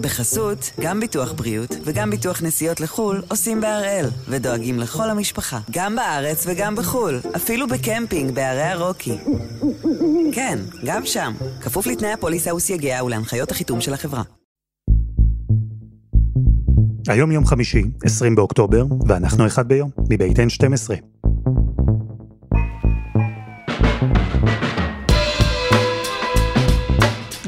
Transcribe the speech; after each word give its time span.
בחסות, 0.00 0.70
גם 0.80 1.00
ביטוח 1.00 1.32
בריאות 1.32 1.76
וגם 1.84 2.10
ביטוח 2.10 2.42
נסיעות 2.42 2.80
לחו"ל 2.80 3.22
עושים 3.28 3.60
בהראל, 3.60 4.06
ודואגים 4.28 4.78
לכל 4.78 5.10
המשפחה, 5.10 5.60
גם 5.70 5.96
בארץ 5.96 6.44
וגם 6.46 6.76
בחו"ל, 6.76 7.20
אפילו 7.36 7.66
בקמפינג 7.68 8.34
בערי 8.34 8.62
הרוקי. 8.62 9.18
כן, 10.32 10.58
גם 10.84 11.06
שם, 11.06 11.32
כפוף 11.60 11.86
לתנאי 11.86 12.12
הפוליסה 12.12 12.54
וסייגיה 12.54 13.04
ולהנחיות 13.04 13.50
החיתום 13.50 13.80
של 13.80 13.94
החברה. 13.94 14.22
היום 17.08 17.32
יום 17.32 17.46
חמישי, 17.46 17.82
20 18.04 18.34
באוקטובר, 18.34 18.84
ואנחנו 19.06 19.46
אחד 19.46 19.68
ביום, 19.68 19.90
מבית 20.10 20.38
N12. 20.38 21.19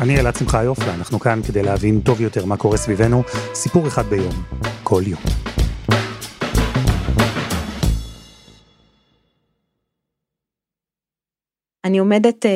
אני 0.03 0.21
אלעד 0.21 0.37
שמחיוף, 0.37 0.79
ואנחנו 0.79 1.21
כאן 1.21 1.41
כדי 1.49 1.63
להבין 1.63 2.01
טוב 2.01 2.21
יותר 2.21 2.45
מה 2.45 2.57
קורה 2.57 2.77
סביבנו, 2.77 3.23
סיפור 3.55 3.87
אחד 3.87 4.07
ביום, 4.07 4.33
כל 4.83 5.03
יום. 5.07 5.21
אני 11.85 11.99
עומדת 11.99 12.47
אה, 12.47 12.51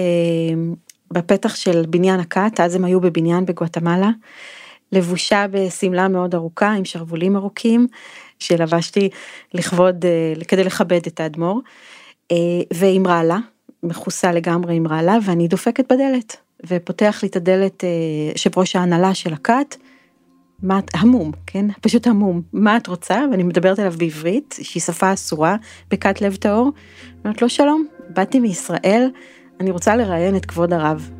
בפתח 1.10 1.54
של 1.54 1.84
בניין 1.90 2.20
הכת, 2.20 2.60
אז 2.60 2.74
הם 2.74 2.84
היו 2.84 3.00
בבניין 3.00 3.44
בגואטמלה, 3.44 4.10
לבושה 4.92 5.46
בשמלה 5.50 6.08
מאוד 6.08 6.34
ארוכה 6.34 6.72
עם 6.72 6.84
שרוולים 6.84 7.36
ארוכים, 7.36 7.86
שלבשתי 8.38 9.08
לכבוד, 9.54 10.04
אה, 10.04 10.44
כדי 10.48 10.64
לכבד 10.64 11.00
את 11.06 11.20
האדמו"ר, 11.20 11.60
אה, 12.32 12.36
ועם 12.74 13.06
רעלה, 13.06 13.38
מכוסה 13.86 14.32
לגמרי 14.32 14.76
עם 14.76 14.86
רעלה, 14.86 15.18
ואני 15.22 15.48
דופקת 15.48 15.92
בדלת. 15.92 16.36
ופותח 16.66 17.18
לי 17.22 17.28
את 17.28 17.36
הדלת 17.36 17.84
אה, 17.84 17.88
יושב 18.32 18.58
ראש 18.58 18.76
ההנהלה 18.76 19.14
של 19.14 19.32
הכת, 19.32 19.76
מה, 20.62 20.80
המום, 20.94 21.32
כן? 21.46 21.66
פשוט 21.80 22.06
המום, 22.06 22.42
מה 22.52 22.76
את 22.76 22.86
רוצה? 22.86 23.24
ואני 23.30 23.42
מדברת 23.42 23.78
אליו 23.78 23.94
בעברית, 23.98 24.58
שהיא 24.62 24.80
שפה 24.80 25.12
אסורה, 25.12 25.56
בכת 25.90 26.20
לב 26.20 26.36
טהור. 26.36 26.72
אומרת 27.24 27.42
לו, 27.42 27.48
שלום, 27.48 27.86
באתי 28.08 28.40
מישראל, 28.40 29.10
אני 29.60 29.70
רוצה 29.70 29.96
לראיין 29.96 30.36
את 30.36 30.46
כבוד 30.46 30.72
הרב. 30.72 31.10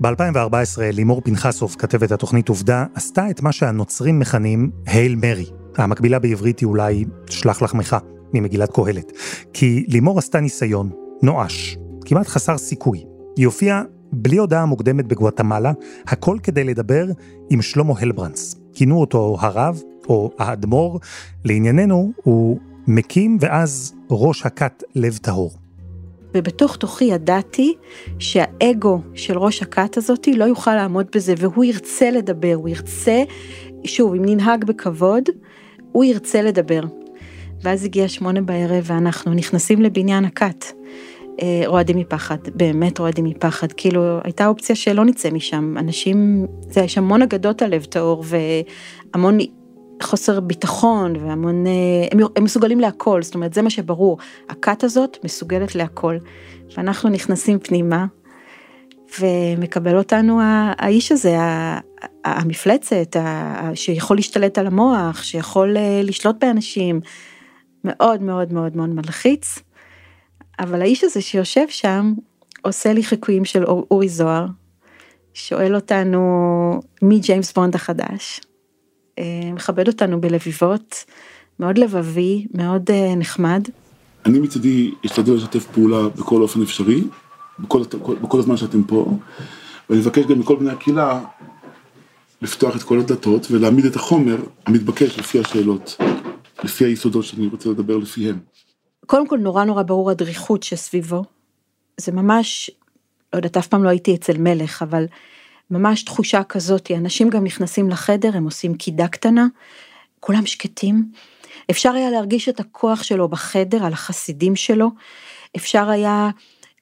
ב-2014 0.00 0.80
לימור 0.92 1.20
פנחסוב, 1.20 1.76
כתבת 1.78 2.12
התוכנית 2.12 2.48
עובדה, 2.48 2.84
עשתה 2.94 3.30
את 3.30 3.42
מה 3.42 3.52
שהנוצרים 3.52 4.18
מכנים 4.18 4.70
הייל 4.86 5.16
מרי. 5.16 5.46
המקבילה 5.76 6.18
בעברית 6.18 6.58
היא 6.58 6.66
אולי 6.66 7.04
שלח 7.30 7.62
לחמך, 7.62 7.96
ממגילת 8.34 8.70
קהלת. 8.72 9.12
כי 9.52 9.84
לימור 9.88 10.18
עשתה 10.18 10.40
ניסיון, 10.40 10.90
נואש, 11.22 11.78
כמעט 12.04 12.26
חסר 12.26 12.58
סיכוי. 12.58 13.04
היא 13.36 13.46
הופיעה 13.46 13.82
בלי 14.12 14.36
הודעה 14.36 14.66
מוקדמת 14.66 15.06
בגואטמלה, 15.06 15.72
הכל 16.06 16.38
כדי 16.42 16.64
לדבר 16.64 17.06
עם 17.50 17.62
שלמה 17.62 17.94
הלברנס. 17.98 18.56
כינו 18.72 19.00
אותו 19.00 19.36
הרב, 19.40 19.82
או 20.08 20.30
האדמו"ר, 20.38 20.98
לענייננו 21.44 22.12
הוא 22.22 22.58
מקים 22.86 23.36
ואז 23.40 23.94
ראש 24.10 24.46
הכת 24.46 24.82
לב 24.94 25.16
טהור. 25.16 25.50
ובתוך 26.34 26.76
תוכי 26.76 27.04
ידעתי 27.04 27.74
שהאגו 28.18 29.00
של 29.14 29.38
ראש 29.38 29.62
הכת 29.62 29.96
הזאתי 29.96 30.36
לא 30.36 30.44
יוכל 30.44 30.74
לעמוד 30.74 31.06
בזה, 31.14 31.34
והוא 31.38 31.64
ירצה 31.64 32.10
לדבר, 32.10 32.54
הוא 32.54 32.68
ירצה, 32.68 33.22
שוב, 33.84 34.14
אם 34.14 34.24
ננהג 34.24 34.64
בכבוד, 34.64 35.22
הוא 35.92 36.04
ירצה 36.04 36.42
לדבר. 36.42 36.80
ואז 37.62 37.84
הגיע 37.84 38.08
שמונה 38.08 38.40
בערב 38.40 38.84
ואנחנו 38.86 39.34
נכנסים 39.34 39.82
לבניין 39.82 40.24
הכת. 40.24 40.64
אה, 41.42 41.62
רועדים 41.66 41.98
מפחד, 41.98 42.36
באמת 42.54 42.98
רועדים 42.98 43.24
מפחד, 43.24 43.72
כאילו 43.72 44.18
הייתה 44.24 44.46
אופציה 44.46 44.76
שלא 44.76 45.04
נצא 45.04 45.30
משם, 45.30 45.74
אנשים, 45.78 46.46
זה 46.60 46.80
יש 46.80 46.98
המון 46.98 47.22
אגדות 47.22 47.62
על 47.62 47.70
לב 47.70 47.84
טהור 47.84 48.24
והמון 49.14 49.38
חוסר 50.02 50.40
ביטחון 50.40 51.16
והמון, 51.16 51.66
אה, 51.66 51.72
הם, 52.12 52.18
הם 52.36 52.44
מסוגלים 52.44 52.80
להכל, 52.80 53.22
זאת 53.22 53.34
אומרת 53.34 53.54
זה 53.54 53.62
מה 53.62 53.70
שברור, 53.70 54.18
הכת 54.48 54.84
הזאת 54.84 55.18
מסוגלת 55.24 55.74
להכל, 55.74 56.16
ואנחנו 56.76 57.10
נכנסים 57.10 57.58
פנימה 57.58 58.06
ומקבל 59.20 59.96
אותנו 59.96 60.40
האיש 60.42 61.12
הזה, 61.12 61.36
המפלצת, 62.24 63.16
שיכול 63.74 64.16
להשתלט 64.16 64.58
על 64.58 64.66
המוח, 64.66 65.22
שיכול 65.22 65.76
אה, 65.76 66.00
לשלוט 66.04 66.36
באנשים, 66.40 67.00
מאוד 67.88 68.22
מאוד 68.22 68.52
מאוד 68.52 68.76
מאוד 68.76 68.88
מלחיץ. 68.88 69.58
אבל 70.58 70.82
האיש 70.82 71.04
הזה 71.04 71.20
שיושב 71.20 71.68
שם, 71.68 72.12
עושה 72.62 72.92
לי 72.92 73.02
חיקויים 73.02 73.44
של 73.44 73.64
אורי 73.64 74.08
זוהר, 74.08 74.46
שואל 75.34 75.74
אותנו 75.74 76.20
מי 77.02 77.18
ג'יימס 77.18 77.52
בונד 77.52 77.74
החדש, 77.74 78.40
אה, 79.18 79.24
מכבד 79.52 79.88
אותנו 79.88 80.20
בלביבות, 80.20 81.04
מאוד 81.60 81.78
לבבי, 81.78 82.46
מאוד 82.54 82.90
אה, 82.90 83.14
נחמד. 83.16 83.68
אני 84.26 84.38
מצידי 84.38 84.94
אשתדל 85.06 85.34
לשתף 85.34 85.66
פעולה 85.66 86.08
בכל 86.08 86.42
אופן 86.42 86.62
אפשרי, 86.62 87.04
בכל, 87.58 87.82
בכל 88.22 88.38
הזמן 88.38 88.56
שאתם 88.56 88.82
פה, 88.82 89.18
ואני 89.90 90.00
מבקש 90.00 90.24
גם 90.24 90.38
מכל 90.38 90.56
בני 90.56 90.70
הקהילה 90.70 91.20
לפתוח 92.42 92.76
את 92.76 92.82
כל 92.82 92.98
הדלתות 92.98 93.46
ולהעמיד 93.50 93.84
את 93.84 93.96
החומר 93.96 94.36
המתבקש 94.66 95.18
לפי 95.18 95.40
השאלות, 95.40 95.96
לפי 96.64 96.84
היסודות 96.84 97.24
שאני 97.24 97.46
רוצה 97.46 97.68
לדבר 97.68 97.96
לפיהם. 97.96 98.38
קודם 99.06 99.28
כל 99.28 99.38
נורא 99.38 99.64
נורא 99.64 99.82
ברור 99.82 100.10
הדריכות 100.10 100.62
שסביבו. 100.62 101.22
זה 101.96 102.12
ממש, 102.12 102.70
לא 103.32 103.38
יודעת, 103.38 103.56
אף 103.56 103.66
פעם 103.66 103.84
לא 103.84 103.88
הייתי 103.88 104.14
אצל 104.14 104.38
מלך, 104.38 104.82
אבל 104.82 105.06
ממש 105.70 106.02
תחושה 106.02 106.44
כזאת, 106.44 106.90
אנשים 106.90 107.30
גם 107.30 107.44
נכנסים 107.44 107.88
לחדר, 107.88 108.36
הם 108.36 108.44
עושים 108.44 108.74
קידה 108.74 109.08
קטנה, 109.08 109.46
כולם 110.20 110.46
שקטים. 110.46 111.12
אפשר 111.70 111.92
היה 111.92 112.10
להרגיש 112.10 112.48
את 112.48 112.60
הכוח 112.60 113.02
שלו 113.02 113.28
בחדר, 113.28 113.84
על 113.84 113.92
החסידים 113.92 114.56
שלו, 114.56 114.90
אפשר 115.56 115.90
היה 115.90 116.30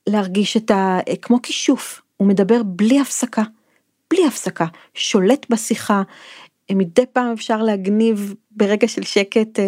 להרגיש 0.06 0.56
את 0.56 0.70
ה... 0.70 0.98
כמו 1.22 1.42
כישוף, 1.42 2.02
הוא 2.16 2.28
מדבר 2.28 2.62
בלי 2.62 3.00
הפסקה, 3.00 3.42
בלי 4.10 4.26
הפסקה, 4.26 4.66
שולט 4.94 5.46
בשיחה, 5.50 6.02
מדי 6.74 7.06
פעם 7.12 7.32
אפשר 7.32 7.62
להגניב 7.62 8.34
ברגע 8.50 8.88
של 8.88 9.02
שקט 9.02 9.58
אה, 9.58 9.64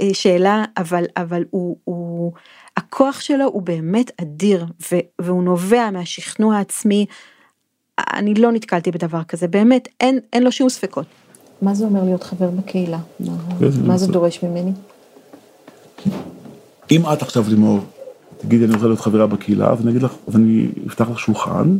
אה, 0.00 0.14
שאלה, 0.14 0.64
אבל, 0.76 1.04
אבל 1.16 1.44
הוא, 1.50 1.76
הוא, 1.84 2.32
הכוח 2.76 3.20
שלו 3.20 3.44
הוא 3.44 3.62
באמת 3.62 4.10
אדיר, 4.20 4.66
ו, 4.92 4.96
והוא 5.18 5.42
נובע 5.42 5.90
מהשכנוע 5.90 6.56
העצמי. 6.56 7.06
אני 7.98 8.34
לא 8.34 8.52
נתקלתי 8.52 8.90
בדבר 8.90 9.24
כזה, 9.24 9.48
באמת, 9.48 9.88
אין, 10.00 10.18
אין 10.32 10.42
לו 10.42 10.52
שום 10.52 10.68
ספקות. 10.68 11.06
מה 11.62 11.74
זה 11.74 11.84
אומר 11.84 12.04
להיות 12.04 12.22
חבר 12.22 12.50
בקהילה? 12.50 12.98
מה, 13.20 13.32
מה 13.86 13.98
זה 13.98 14.06
דורש 14.06 14.42
ממני? 14.42 14.72
אם 16.90 17.02
את 17.12 17.22
עכשיו 17.22 17.44
לימור, 17.48 17.80
תגידי 18.38 18.64
אני 18.64 18.74
רוצה 18.74 18.86
להיות 18.86 19.00
חברה 19.00 19.26
בקהילה, 19.26 19.70
אז 19.70 19.82
אני 19.82 19.90
אגיד 19.90 20.02
לך, 20.02 20.12
אז 20.28 20.36
אני 20.36 20.68
אפתח 20.86 21.10
לך 21.10 21.18
שולחן, 21.18 21.78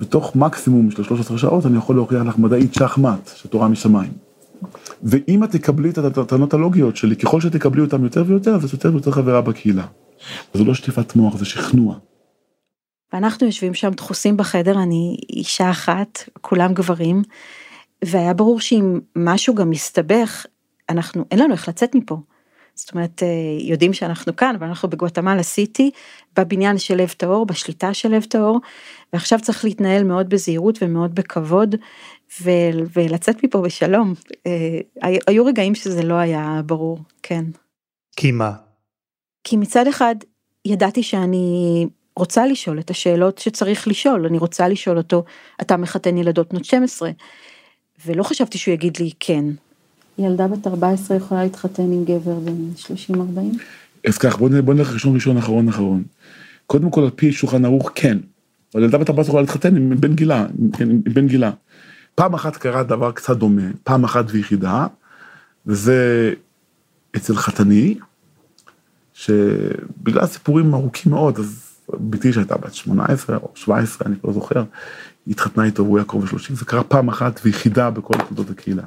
בתוך 0.00 0.36
מקסימום 0.36 0.90
של 0.90 1.04
13 1.04 1.38
שעות 1.38 1.66
אני 1.66 1.78
יכול 1.78 1.96
להוכיח 1.96 2.22
לך 2.22 2.38
מדעית 2.38 2.74
שחמט, 2.74 3.30
שתורה 3.36 3.68
משמיים. 3.68 4.12
ואם 5.02 5.44
את 5.44 5.50
תקבלי 5.50 5.90
את 5.90 6.18
הטענות 6.18 6.54
הלוגיות 6.54 6.96
שלי, 6.96 7.16
ככל 7.16 7.40
שתקבלי 7.40 7.80
אותן 7.80 8.04
יותר 8.04 8.24
ויותר, 8.26 8.54
אז 8.54 8.64
את 8.64 8.72
יותר 8.72 8.92
ויותר 8.92 9.10
חברה 9.10 9.40
בקהילה. 9.40 9.86
זו 10.54 10.64
לא 10.64 10.74
שטיפת 10.74 11.16
מוח, 11.16 11.36
זה 11.36 11.44
שכנוע. 11.44 11.94
ואנחנו 13.12 13.46
יושבים 13.46 13.74
שם 13.74 13.90
דחוסים 13.90 14.36
בחדר, 14.36 14.82
אני 14.82 15.16
אישה 15.30 15.70
אחת, 15.70 16.18
כולם 16.40 16.74
גברים, 16.74 17.22
והיה 18.04 18.34
ברור 18.34 18.60
שאם 18.60 19.00
משהו 19.16 19.54
גם 19.54 19.70
מסתבך, 19.70 20.46
אנחנו, 20.88 21.24
אין 21.30 21.38
לנו 21.38 21.52
איך 21.52 21.68
לצאת 21.68 21.94
מפה. 21.94 22.20
זאת 22.80 22.94
אומרת, 22.94 23.22
אה, 23.22 23.28
יודעים 23.60 23.92
שאנחנו 23.92 24.36
כאן, 24.36 24.54
אבל 24.58 24.66
אנחנו 24.66 24.88
בגואטמלה 24.88 25.42
סיטי, 25.42 25.90
בבניין 26.38 26.78
של 26.78 26.96
לב 26.96 27.14
טהור, 27.16 27.46
בשליטה 27.46 27.94
של 27.94 28.08
לב 28.08 28.24
טהור, 28.24 28.60
ועכשיו 29.12 29.40
צריך 29.40 29.64
להתנהל 29.64 30.04
מאוד 30.04 30.28
בזהירות 30.28 30.78
ומאוד 30.82 31.14
בכבוד, 31.14 31.74
ו- 32.42 32.50
ולצאת 32.96 33.44
מפה 33.44 33.60
בשלום. 33.60 34.14
אה, 34.46 34.78
היו 35.26 35.44
רגעים 35.44 35.74
שזה 35.74 36.02
לא 36.02 36.14
היה 36.14 36.60
ברור, 36.66 36.98
כן. 37.22 37.44
כי 38.16 38.32
מה? 38.32 38.52
כי 39.44 39.56
מצד 39.56 39.86
אחד, 39.86 40.14
ידעתי 40.64 41.02
שאני 41.02 41.86
רוצה 42.16 42.46
לשאול 42.46 42.78
את 42.78 42.90
השאלות 42.90 43.38
שצריך 43.38 43.88
לשאול, 43.88 44.26
אני 44.26 44.38
רוצה 44.38 44.68
לשאול 44.68 44.98
אותו, 44.98 45.24
אתה 45.60 45.76
מחתן 45.76 46.18
ילדות 46.18 46.52
בנות 46.52 46.64
12, 46.64 47.10
ולא 48.06 48.22
חשבתי 48.22 48.58
שהוא 48.58 48.74
יגיד 48.74 48.96
לי 48.96 49.10
כן. 49.20 49.44
ילדה 50.20 50.48
בת 50.48 50.66
14 50.66 51.16
יכולה 51.16 51.42
להתחתן 51.42 51.82
עם 51.82 52.04
גבר 52.04 52.38
בן 52.38 52.54
30-40? 53.12 53.14
אז 54.08 54.18
כך, 54.18 54.38
בוא 54.38 54.74
נלך 54.74 54.92
ראשון 54.92 55.14
ראשון 55.14 55.36
אחרון 55.36 55.68
אחרון. 55.68 56.02
קודם 56.66 56.90
כל 56.90 57.02
על 57.02 57.10
פי 57.10 57.32
שולחן 57.32 57.64
ערוך 57.64 57.90
כן, 57.94 58.18
אבל 58.74 58.82
ילדה 58.82 58.98
בת 58.98 59.10
14 59.10 59.30
יכולה 59.30 59.42
להתחתן 59.42 59.76
עם 59.76 60.00
בן 60.00 60.14
גילה, 60.14 60.46
עם 60.80 61.02
בן 61.04 61.26
גילה. 61.26 61.50
פעם 62.14 62.34
אחת 62.34 62.56
קרה 62.56 62.82
דבר 62.82 63.12
קצת 63.12 63.36
דומה, 63.36 63.62
פעם 63.84 64.04
אחת 64.04 64.24
ויחידה, 64.28 64.86
וזה 65.66 66.32
אצל 67.16 67.36
חתני, 67.36 67.94
שבגלל 69.12 70.26
סיפורים 70.26 70.74
ארוכים 70.74 71.12
מאוד, 71.12 71.38
אז 71.38 71.76
בתי 71.94 72.32
שהייתה 72.32 72.56
בת 72.56 72.74
18 72.74 73.36
או 73.36 73.50
17, 73.54 74.08
אני 74.08 74.16
לא 74.24 74.32
זוכר, 74.32 74.64
התחתנה 75.28 75.64
איתו 75.64 75.84
והוא 75.84 75.98
היה 75.98 76.04
קרוב 76.04 76.24
ל-30, 76.24 76.54
זה 76.54 76.64
קרה 76.64 76.84
פעם 76.84 77.08
אחת 77.08 77.40
ויחידה 77.44 77.90
בכל 77.90 78.14
תולדות 78.28 78.50
הקהילה. 78.50 78.82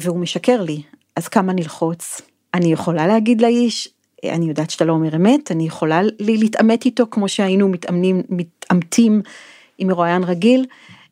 והוא 0.00 0.18
משקר 0.18 0.62
לי, 0.62 0.82
אז 1.16 1.28
כמה 1.28 1.52
נלחוץ? 1.52 2.20
אני 2.54 2.72
יכולה 2.72 3.06
להגיד 3.06 3.40
לאיש, 3.40 3.88
אני 4.24 4.46
יודעת 4.48 4.70
שאתה 4.70 4.84
לא 4.84 4.92
אומר 4.92 5.16
אמת, 5.16 5.50
אני 5.50 5.66
יכולה 5.66 6.00
להתעמת 6.20 6.84
איתו 6.84 7.04
כמו 7.10 7.28
שהיינו 7.28 7.68
מתאמנים, 7.68 8.22
מתעמתים 8.28 9.22
עם 9.78 9.88
מרואיין 9.88 10.24
רגיל. 10.24 10.66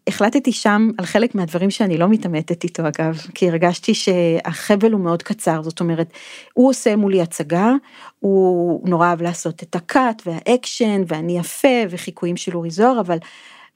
החלטתי 0.07 0.53
שם 0.53 0.91
על 0.99 1.07
חלק 1.07 1.35
מהדברים 1.35 1.71
שאני 1.71 1.99
לא 1.99 2.09
מתעמתת 2.09 2.65
איתו 2.65 2.89
אגב, 2.89 3.21
כי 3.35 3.49
הרגשתי 3.49 3.95
שהחבל 3.95 4.93
הוא 4.93 5.01
מאוד 5.01 5.23
קצר, 5.23 5.63
זאת 5.63 5.81
אומרת, 5.81 6.13
הוא 6.55 6.69
עושה 6.69 6.97
מולי 6.97 7.23
הצגה, 7.23 7.73
הוא 8.21 8.89
נורא 8.89 9.07
אהב 9.07 9.23
לעשות 9.23 9.63
את 9.63 9.77
הקאט 9.77 10.23
והאקשן 10.27 11.03
ואני 11.07 11.39
יפה 11.39 11.79
וחיקויים 11.91 12.37
של 12.37 12.57
אורי 12.57 12.71
זוהר, 12.71 13.01
אבל 13.01 13.19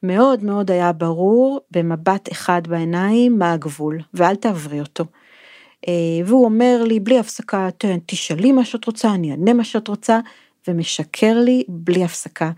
מאוד 0.03 0.45
מאוד 0.45 0.71
היה 0.71 0.93
ברור 0.93 1.61
במבט 1.71 2.33
אחד 2.33 2.67
בעיניים 2.67 3.39
מה 3.39 3.53
הגבול, 3.53 3.99
ואל 4.15 4.37
תעברי 4.37 4.81
אותו. 4.81 5.05
אה, 5.89 5.93
והוא 6.27 6.45
אומר 6.45 6.85
לי 6.87 7.01
בלי 7.01 7.19
הפסקה, 7.19 7.69
תשאלי 8.07 8.53
מה 8.53 8.65
שאת 8.65 8.85
רוצה, 8.85 9.15
אני 9.15 9.31
אענה 9.31 9.53
מה 9.53 9.65
שאת 9.65 9.89
רוצה, 9.89 10.21
ומשקר 10.69 11.39
לי 11.39 11.65
בלי 11.69 12.05
הפסקה. 12.05 12.51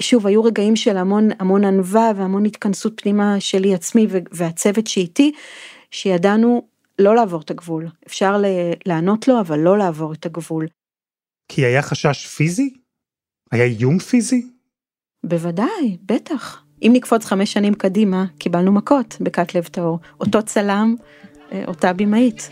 שוב, 0.00 0.26
היו 0.26 0.44
רגעים 0.44 0.76
של 0.76 0.96
המון 0.96 1.28
המון 1.38 1.64
ענווה 1.64 2.12
והמון 2.16 2.46
התכנסות 2.46 3.00
פנימה 3.00 3.40
שלי 3.40 3.74
עצמי 3.74 4.06
והצוות 4.32 4.86
שאיתי, 4.86 5.32
שידענו 5.90 6.68
לא 6.98 7.14
לעבור 7.14 7.40
את 7.40 7.50
הגבול. 7.50 7.88
אפשר 8.06 8.42
לענות 8.86 9.28
לו, 9.28 9.40
אבל 9.40 9.58
לא 9.58 9.78
לעבור 9.78 10.12
את 10.12 10.26
הגבול. 10.26 10.66
כי 11.48 11.64
היה 11.64 11.82
חשש 11.82 12.26
פיזי? 12.26 12.74
היה 13.52 13.64
איום 13.64 13.98
פיזי? 13.98 14.46
בוודאי, 15.24 15.96
בטח. 16.02 16.64
אם 16.82 16.90
נקפוץ 16.94 17.24
חמש 17.24 17.52
שנים 17.52 17.74
קדימה, 17.74 18.24
קיבלנו 18.38 18.72
מכות 18.72 19.16
בכת 19.20 19.54
לב 19.54 19.64
טהור. 19.64 19.98
אותו 20.20 20.42
צלם, 20.42 20.94
אה, 21.52 21.64
אותה 21.68 21.92
במאית. 21.92 22.50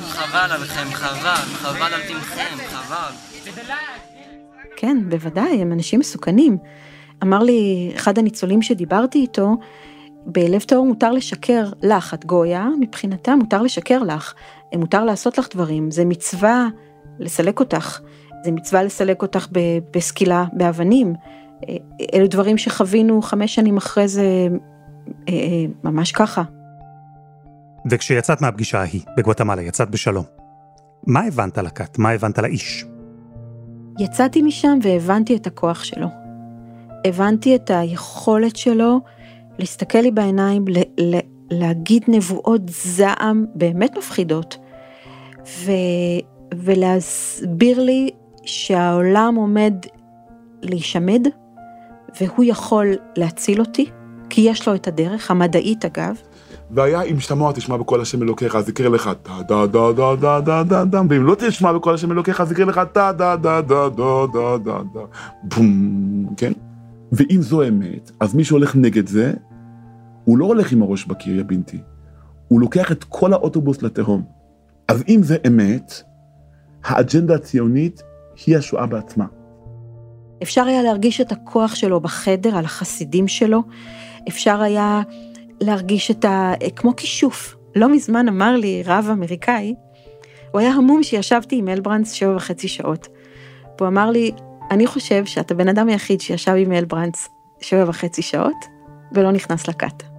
חבל 0.00 0.52
עליכם, 0.52 0.94
חבל, 0.94 1.34
חבל 1.34 1.94
על 1.94 2.00
תמכם, 2.08 2.56
חבל. 2.66 3.12
כן, 4.76 4.96
בוודאי, 5.08 5.62
הם 5.62 5.72
אנשים 5.72 6.00
מסוכנים. 6.00 6.58
אמר 7.22 7.42
לי 7.42 7.92
אחד 7.96 8.18
הניצולים 8.18 8.62
שדיברתי 8.62 9.18
איתו, 9.18 9.56
בלב 10.26 10.60
טהור 10.60 10.86
מותר 10.86 11.12
לשקר 11.12 11.64
לך, 11.82 12.14
את 12.14 12.24
גויה, 12.24 12.68
מבחינתה 12.80 13.36
מותר 13.36 13.62
לשקר 13.62 14.02
לך, 14.02 14.34
מותר 14.74 15.04
לעשות 15.04 15.38
לך 15.38 15.48
דברים, 15.54 15.90
זה 15.90 16.04
מצווה 16.04 16.66
לסלק 17.18 17.60
אותך, 17.60 18.00
זה 18.44 18.52
מצווה 18.52 18.82
לסלק 18.82 19.22
אותך 19.22 19.46
בסקילה 19.94 20.44
באבנים. 20.52 21.14
אלו 22.14 22.26
דברים 22.26 22.58
שחווינו 22.58 23.22
חמש 23.22 23.54
שנים 23.54 23.76
אחרי 23.76 24.08
זה, 24.08 24.48
אה, 25.28 25.34
אה, 25.34 25.64
ממש 25.84 26.12
ככה. 26.12 26.42
וכשיצאת 27.90 28.42
מהפגישה 28.42 28.80
ההיא 28.80 29.00
בגואטמלה, 29.16 29.62
יצאת 29.62 29.90
בשלום. 29.90 30.24
מה 31.06 31.20
הבנת 31.20 31.58
לכת? 31.58 31.98
מה 31.98 32.10
הבנת 32.10 32.38
לאיש? 32.38 32.84
יצאתי 33.98 34.42
משם 34.42 34.78
והבנתי 34.82 35.36
את 35.36 35.46
הכוח 35.46 35.84
שלו. 35.84 36.08
הבנתי 37.04 37.54
את 37.54 37.70
היכולת 37.70 38.56
שלו 38.56 39.00
להסתכל 39.58 39.98
לי 39.98 40.10
בעיניים, 40.10 40.64
ל- 40.68 41.14
ל- 41.14 41.18
להגיד 41.50 42.04
נבואות 42.08 42.62
זעם 42.68 43.44
באמת 43.54 43.98
מפחידות, 43.98 44.58
ו- 45.46 45.72
ולהסביר 46.54 47.82
לי 47.82 48.10
שהעולם 48.44 49.34
עומד 49.34 49.74
להישמד, 50.62 51.28
והוא 52.20 52.44
יכול 52.44 52.86
להציל 53.16 53.60
אותי, 53.60 53.90
כי 54.30 54.40
יש 54.40 54.68
לו 54.68 54.74
את 54.74 54.88
הדרך, 54.88 55.30
המדעית 55.30 55.84
אגב. 55.84 56.16
והיה 56.70 57.02
אם 57.02 57.20
שמוע 57.20 57.52
תשמע 57.52 57.76
בקול 57.76 58.00
השם 58.00 58.22
אלוקיך 58.22 58.54
אז 58.54 58.68
יקרה 58.68 58.88
לך 58.88 59.10
טה 59.22 59.42
דה 59.48 59.66
דה 59.66 59.92
דה 59.92 60.14
דה 60.16 60.40
דה 60.40 60.62
דה 60.62 60.84
דה 60.84 61.02
ואם 61.08 61.26
לא 61.26 61.34
תשמע 61.38 61.72
בקול 61.72 61.94
השם 61.94 62.12
אלוקיך 62.12 62.40
אז 62.40 62.52
יקרה 62.52 62.66
לך 62.66 62.80
טה 62.92 63.12
דה 63.12 63.36
דה 63.36 63.60
דה 63.60 63.88
דה 63.88 64.26
דה 64.32 64.56
דה 64.64 64.78
דה 64.94 65.00
בום, 65.42 66.34
כן? 66.36 66.52
ואם 67.12 67.42
זו 67.42 67.68
אמת, 67.68 68.10
אז 68.20 68.34
מי 68.34 68.44
שהולך 68.44 68.76
נגד 68.76 69.06
זה, 69.06 69.32
הוא 70.24 70.38
לא 70.38 70.44
הולך 70.44 70.72
עם 70.72 70.82
הראש 70.82 71.06
בקיר 71.06 71.36
יא 71.36 71.42
בינתי, 71.42 71.80
הוא 72.48 72.60
לוקח 72.60 72.92
את 72.92 73.04
כל 73.04 73.32
האוטובוס 73.32 73.82
לתהום. 73.82 74.22
אז 74.88 75.04
אם 75.08 75.20
זה 75.22 75.36
אמת, 75.46 75.92
האג'נדה 76.84 77.34
הציונית 77.34 78.02
היא 78.46 78.56
השואה 78.56 78.86
בעצמה. 78.86 79.26
אפשר 80.42 80.64
היה 80.64 80.82
להרגיש 80.82 81.20
את 81.20 81.32
הכוח 81.32 81.74
שלו 81.74 82.00
בחדר, 82.00 82.56
על 82.56 82.64
החסידים 82.64 83.28
שלו, 83.28 83.62
אפשר 84.28 84.62
היה 84.62 85.02
להרגיש 85.60 86.10
את 86.10 86.24
ה... 86.24 86.52
כמו 86.76 86.96
כישוף. 86.96 87.56
לא 87.76 87.88
מזמן 87.88 88.28
אמר 88.28 88.56
לי 88.56 88.82
רב 88.86 89.08
אמריקאי, 89.12 89.74
הוא 90.52 90.60
היה 90.60 90.70
המום 90.70 91.02
שישבתי 91.02 91.56
עם 91.56 91.68
הלברנץ 91.68 92.12
שבע 92.12 92.36
וחצי 92.36 92.68
שעות. 92.68 93.08
והוא 93.78 93.88
אמר 93.88 94.10
לי, 94.10 94.30
אני 94.70 94.86
חושב 94.86 95.24
שאתה 95.24 95.54
בן 95.54 95.68
אדם 95.68 95.88
היחיד 95.88 96.20
שישב 96.20 96.54
עם 96.58 96.72
הלברנץ 96.72 97.28
שבע 97.60 97.84
וחצי 97.88 98.22
שעות, 98.22 98.64
ולא 99.12 99.32
נכנס 99.32 99.68
לכת. 99.68 100.17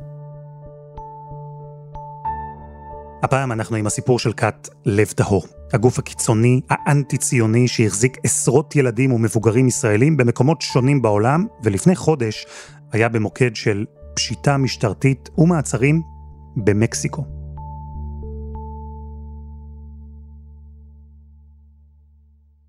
הפעם 3.24 3.52
אנחנו 3.52 3.76
עם 3.76 3.88
הסיפור 3.88 4.20
של 4.20 4.34
כת 4.34 4.70
לב 4.86 5.08
טהור, 5.08 5.46
הגוף 5.74 6.00
הקיצוני, 6.00 6.62
האנטי-ציוני 6.70 7.68
שהחזיק 7.68 8.18
עשרות 8.24 8.76
ילדים 8.76 9.12
ומבוגרים 9.12 9.68
ישראלים 9.68 10.18
במקומות 10.18 10.62
שונים 10.62 11.02
בעולם, 11.02 11.46
ולפני 11.64 11.96
חודש 11.96 12.46
היה 12.92 13.10
במוקד 13.10 13.56
של 13.56 13.86
פשיטה 14.16 14.58
משטרתית 14.58 15.30
ומעצרים 15.38 16.02
במקסיקו. 16.58 17.24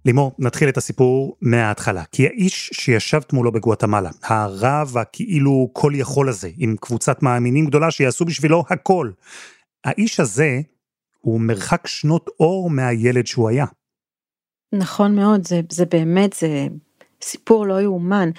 לימור, 0.05 0.33
נתחיל 0.39 0.69
את 0.69 0.77
הסיפור 0.77 1.37
מההתחלה, 1.41 2.05
כי 2.13 2.27
האיש 2.27 2.71
שישבת 2.73 3.33
מולו 3.33 3.53
בגואטמלה, 3.53 4.11
הרב 4.23 4.97
הכאילו 5.01 5.71
כל 5.73 5.93
יכול 5.95 6.29
הזה, 6.29 6.51
עם 6.59 6.77
קבוצת 6.81 7.23
מאמינים 7.23 7.67
גדולה 7.67 7.91
שיעשו 7.91 8.25
בשבילו 8.25 8.65
הכל, 8.71 9.11
האיש 9.85 10.21
הזה 10.21 10.61
הוא 11.21 11.41
מרחק 11.41 11.87
שנות 11.87 12.31
אור 12.41 12.71
מהילד 12.71 13.27
שהוא 13.27 13.49
היה. 13.49 13.67
נכון 14.73 15.17
מאוד, 15.17 15.47
זה, 15.47 15.61
זה 15.71 15.85
באמת, 15.85 16.33
זה 16.33 16.67
סיפור 17.23 17.67
לא 17.67 17.81
יאומן. 17.81 18.31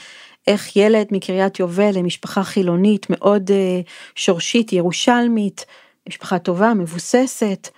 איך 0.48 0.76
ילד 0.76 1.08
מקריית 1.12 1.60
יובל 1.60 1.92
למשפחה 1.94 2.44
חילונית 2.44 3.08
מאוד 3.10 3.50
uh, 3.50 3.90
שורשית, 4.16 4.74
ירושלמית, 4.74 5.65
משפחה 6.10 6.39
טובה, 6.39 6.74
מבוססת, 6.74 7.70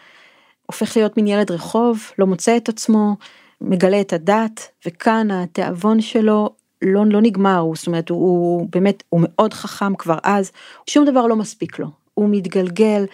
הופך 0.66 0.98
להיות 0.98 1.18
מין 1.18 1.28
ילד 1.28 1.52
רחוב, 1.52 2.12
לא 2.20 2.28
מוצא 2.28 2.58
את 2.58 2.70
עצמו, 2.70 3.16
מגלה 3.62 4.02
את 4.02 4.14
הדת, 4.14 4.68
וכאן 4.86 5.32
התיאבון 5.32 6.02
שלו 6.02 6.50
לא, 6.82 7.04
לא 7.06 7.22
נגמר, 7.22 7.58
הוא, 7.58 7.76
זאת 7.76 7.88
אומרת, 7.88 8.10
הוא, 8.10 8.20
הוא 8.20 8.68
באמת, 8.72 9.04
הוא 9.10 9.22
מאוד 9.24 9.54
חכם 9.54 9.96
כבר 9.96 10.18
אז, 10.24 10.52
שום 10.88 11.06
דבר 11.06 11.28
לא 11.28 11.36
מספיק 11.36 11.80
לו, 11.80 11.88
הוא 12.14 12.30
מתגלגל 12.32 13.06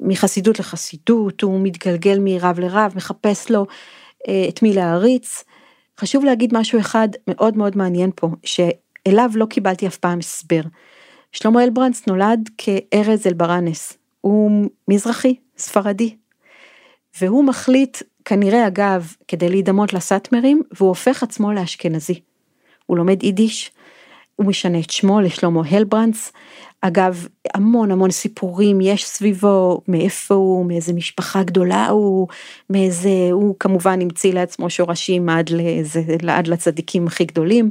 מחסידות 0.00 0.58
לחסידות, 0.58 1.42
הוא 1.42 1.60
מתגלגל 1.62 2.18
מרב 2.20 2.60
לרב, 2.60 2.92
מחפש 2.96 3.50
לו 3.50 3.66
אה, 4.28 4.46
את 4.48 4.62
מי 4.62 4.72
להעריץ. 4.72 5.44
חשוב 6.00 6.24
להגיד 6.24 6.58
משהו 6.58 6.80
אחד 6.80 7.08
מאוד 7.28 7.56
מאוד 7.56 7.76
מעניין 7.76 8.10
פה, 8.16 8.28
שאליו 8.44 9.30
לא 9.34 9.46
קיבלתי 9.46 9.86
אף 9.86 9.96
פעם 9.96 10.18
הסבר. 10.18 10.60
שלמה 11.32 11.64
אלברנץ 11.64 12.06
נולד 12.06 12.50
כארז 12.58 13.26
אלברנס, 13.26 13.98
הוא 14.20 14.70
מזרחי, 14.88 15.34
ספרדי, 15.58 16.16
והוא 17.20 17.44
מחליט, 17.44 17.98
כנראה 18.24 18.66
אגב, 18.66 19.14
כדי 19.28 19.48
להידמות 19.48 19.92
לסאטמרים, 19.92 20.62
והוא 20.76 20.88
הופך 20.88 21.22
עצמו 21.22 21.52
לאשכנזי. 21.52 22.20
הוא 22.86 22.96
לומד 22.96 23.22
יידיש, 23.22 23.70
הוא 24.36 24.46
משנה 24.46 24.80
את 24.80 24.90
שמו 24.90 25.20
לשלמה 25.20 25.62
הלברנץ, 25.68 26.32
אגב, 26.86 27.26
המון 27.54 27.90
המון 27.90 28.10
סיפורים 28.10 28.80
יש 28.80 29.06
סביבו, 29.06 29.80
מאיפה 29.88 30.34
הוא, 30.34 30.66
מאיזה 30.66 30.92
משפחה 30.92 31.42
גדולה 31.42 31.88
הוא, 31.88 32.28
מאיזה, 32.70 33.28
הוא 33.32 33.54
כמובן 33.60 34.00
המציא 34.00 34.32
לעצמו 34.32 34.70
שורשים 34.70 35.28
עד, 35.28 35.50
לזה, 35.50 36.02
עד 36.28 36.46
לצדיקים 36.46 37.06
הכי 37.06 37.24
גדולים, 37.24 37.70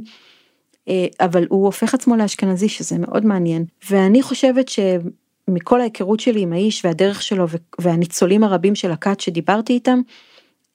אה, 0.88 1.06
אבל 1.20 1.46
הוא 1.48 1.66
הופך 1.66 1.94
עצמו 1.94 2.16
לאשכנזי, 2.16 2.68
שזה 2.68 2.98
מאוד 2.98 3.26
מעניין. 3.26 3.64
ואני 3.90 4.22
חושבת 4.22 4.68
שמכל 4.68 5.80
ההיכרות 5.80 6.20
שלי 6.20 6.40
עם 6.40 6.52
האיש 6.52 6.84
והדרך 6.84 7.22
שלו 7.22 7.46
והניצולים 7.80 8.44
הרבים 8.44 8.74
של 8.74 8.90
הכת 8.90 9.20
שדיברתי 9.20 9.72
איתם, 9.72 10.00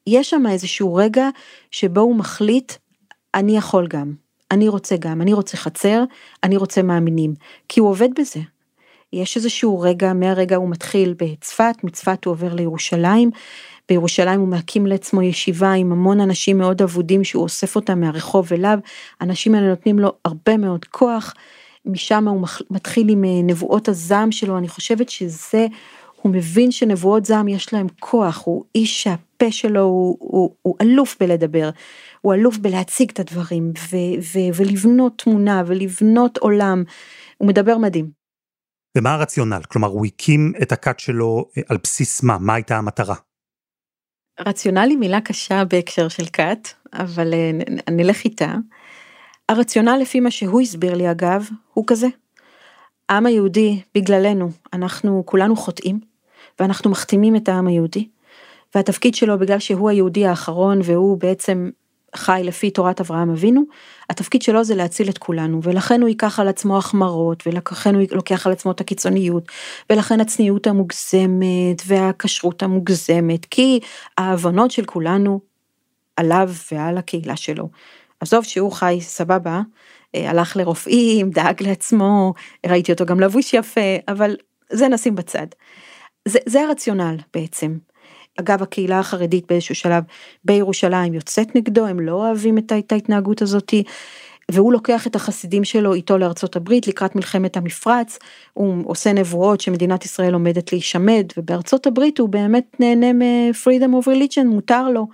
יש 0.08 0.30
שם 0.30 0.44
איזשהו 0.50 0.96
רגע 0.96 1.30
שבו 1.72 2.02
הוא 2.02 2.16
מחליט, 2.16 2.74
אני 3.36 3.58
יכול 3.58 3.88
גם. 3.88 4.29
אני 4.52 4.68
רוצה 4.68 4.96
גם, 4.98 5.22
אני 5.22 5.34
רוצה 5.34 5.58
חצר, 5.58 6.04
אני 6.44 6.58
רוצה 6.58 6.82
מאמינים, 6.82 7.34
כי 7.70 7.80
הוא 7.80 7.90
עובד 7.90 8.10
בזה. 8.20 8.40
יש 9.14 9.38
איזשהו 9.38 9.80
רגע, 9.80 10.14
מהרגע 10.14 10.56
הוא 10.56 10.70
מתחיל 10.70 11.14
בצפת, 11.18 11.76
מצפת 11.84 12.26
הוא 12.26 12.32
עובר 12.32 12.54
לירושלים, 12.54 13.32
בירושלים 13.90 14.40
הוא 14.40 14.48
מקים 14.48 14.88
לעצמו 14.88 15.22
ישיבה 15.22 15.74
עם 15.74 15.92
המון 15.92 16.20
אנשים 16.20 16.58
מאוד 16.58 16.82
אבודים 16.82 17.24
שהוא 17.24 17.44
אוסף 17.44 17.76
אותם 17.76 18.00
מהרחוב 18.00 18.54
אליו, 18.54 18.80
האנשים 19.20 19.56
האלה 19.56 19.68
נותנים 19.68 20.00
לו 20.00 20.14
הרבה 20.26 20.58
מאוד 20.58 20.86
כוח, 20.86 21.34
משם 21.86 22.28
הוא 22.28 22.48
מתחיל 22.70 23.10
עם 23.10 23.24
אה, 23.24 23.30
נבואות 23.44 23.88
הזעם 23.90 24.32
שלו, 24.32 24.58
אני 24.58 24.68
חושבת 24.68 25.10
שזה, 25.10 25.68
הוא 26.22 26.32
מבין 26.32 26.72
שנבואות 26.72 27.26
זעם 27.26 27.48
יש 27.48 27.74
להם 27.74 27.88
כוח, 28.00 28.42
הוא 28.46 28.64
איש 28.76 29.04
שהפה 29.04 29.52
שלו 29.52 29.82
הוא, 29.82 30.18
הוא, 30.20 30.54
הוא 30.62 30.76
אלוף 30.82 31.16
בלדבר, 31.20 31.70
הוא 32.22 32.34
אלוף 32.34 32.58
בלהציג 32.58 33.10
את 33.12 33.20
הדברים 33.20 33.74
ו, 33.92 33.96
ו, 34.22 34.40
ולבנות 34.56 35.14
תמונה 35.18 35.64
ולבנות 35.66 36.38
עולם, 36.38 36.84
הוא 37.38 37.48
מדבר 37.48 37.78
מדהים. 37.78 38.20
ומה 38.98 39.14
הרציונל? 39.14 39.62
כלומר, 39.68 39.88
הוא 39.88 40.06
הקים 40.06 40.54
את 40.62 40.72
הכת 40.72 41.00
שלו 41.00 41.46
אה, 41.58 41.64
על 41.68 41.78
בסיס 41.84 42.24
מה? 42.24 42.38
מה 42.38 42.54
הייתה 42.54 42.78
המטרה? 42.78 43.16
רציונל 44.40 44.88
היא 44.90 44.98
מילה 44.98 45.22
קשה 45.22 45.66
בהקשר 45.66 46.08
של 46.08 46.26
כת, 46.34 46.68
אבל 46.94 47.34
אה, 47.34 47.52
נלך 47.92 48.24
איתה. 48.26 48.54
הרציונל 49.50 49.98
לפי 50.02 50.20
מה 50.20 50.32
שהוא 50.32 50.62
הסביר 50.62 50.94
לי 50.94 51.12
אגב, 51.12 51.48
הוא 51.74 51.84
כזה. 51.88 52.08
העם 53.10 53.26
היהודי, 53.26 53.82
בגללנו, 53.96 54.50
אנחנו 54.74 55.24
כולנו 55.26 55.56
חוטאים, 55.56 56.00
ואנחנו 56.60 56.92
מחתימים 56.92 57.36
את 57.36 57.50
העם 57.50 57.68
היהודי, 57.68 58.08
והתפקיד 58.76 59.16
שלו 59.16 59.40
בגלל 59.40 59.60
שהוא 59.60 59.90
היהודי 59.90 60.26
האחרון 60.26 60.80
והוא 60.84 61.18
בעצם 61.18 61.70
חי 62.16 62.42
לפי 62.44 62.72
תורת 62.72 63.00
אברהם 63.00 63.30
אבינו, 63.30 63.64
התפקיד 64.10 64.42
שלו 64.42 64.64
זה 64.64 64.76
להציל 64.76 65.10
את 65.10 65.18
כולנו, 65.18 65.60
ולכן 65.64 66.02
הוא 66.02 66.10
ייקח 66.10 66.40
על 66.40 66.48
עצמו 66.48 66.78
החמרות, 66.78 67.44
ולכן 67.48 67.96
הוא 67.96 68.04
לוקח 68.12 68.48
על 68.48 68.54
עצמו 68.54 68.72
את 68.72 68.82
הקיצוניות, 68.82 69.44
ולכן 69.90 70.20
הצניעות 70.20 70.68
המוגזמת 70.68 71.82
והכשרות 71.86 72.64
המוגזמת, 72.64 73.46
כי 73.46 73.80
ההבנות 74.18 74.72
של 74.72 74.86
כולנו 74.86 75.40
עליו 76.18 76.50
ועל 76.72 76.98
הקהילה 76.98 77.36
שלו. 77.36 77.70
עזוב 78.20 78.44
שהוא 78.44 78.72
חי 78.72 78.98
סבבה, 79.02 79.62
אה, 80.16 80.30
הלך 80.30 80.58
לרופאים, 80.58 81.30
דאג 81.30 81.64
לעצמו, 81.64 82.34
ראיתי 82.66 82.92
אותו 82.92 83.06
גם 83.06 83.20
לבוש 83.20 83.54
יפה, 83.54 83.96
אבל 84.08 84.36
זה 84.72 84.88
נשים 84.88 85.16
בצד. 85.16 85.48
זה, 86.28 86.40
זה 86.46 86.62
הרציונל 86.62 87.18
בעצם. 87.34 87.78
אגב, 88.40 88.62
הקהילה 88.62 89.00
החרדית 89.00 89.46
באיזשהו 89.50 89.76
שלב 89.76 90.04
בירושלים 90.46 91.14
יוצאת 91.14 91.56
נגדו, 91.56 91.86
הם 91.86 92.00
לא 92.00 92.12
אוהבים 92.12 92.58
את, 92.58 92.92
ההתנהגות 92.92 93.42
הזאתי. 93.42 93.84
והוא 94.52 94.74
לוקח 94.74 95.08
את 95.08 95.16
החסידים 95.16 95.64
שלו 95.64 95.94
איתו 95.94 96.18
לארצות 96.18 96.56
הברית 96.56 96.88
לקראת 96.88 97.16
מלחמת 97.16 97.58
המפרץ, 97.58 98.20
הוא 98.54 98.76
עושה 98.86 99.14
נבואות 99.14 99.62
שמדינת 99.62 100.06
ישראל 100.06 100.34
עומדת 100.34 100.72
להישמד, 100.72 101.26
ובארצות 101.38 101.88
הברית 101.88 102.20
הוא 102.20 102.30
באמת 102.30 102.76
נהנה 102.80 103.14
מ-freedom 103.14 104.04
of 104.04 104.08
religion, 104.08 104.46
מותר 104.46 104.90
לו. 104.90 105.08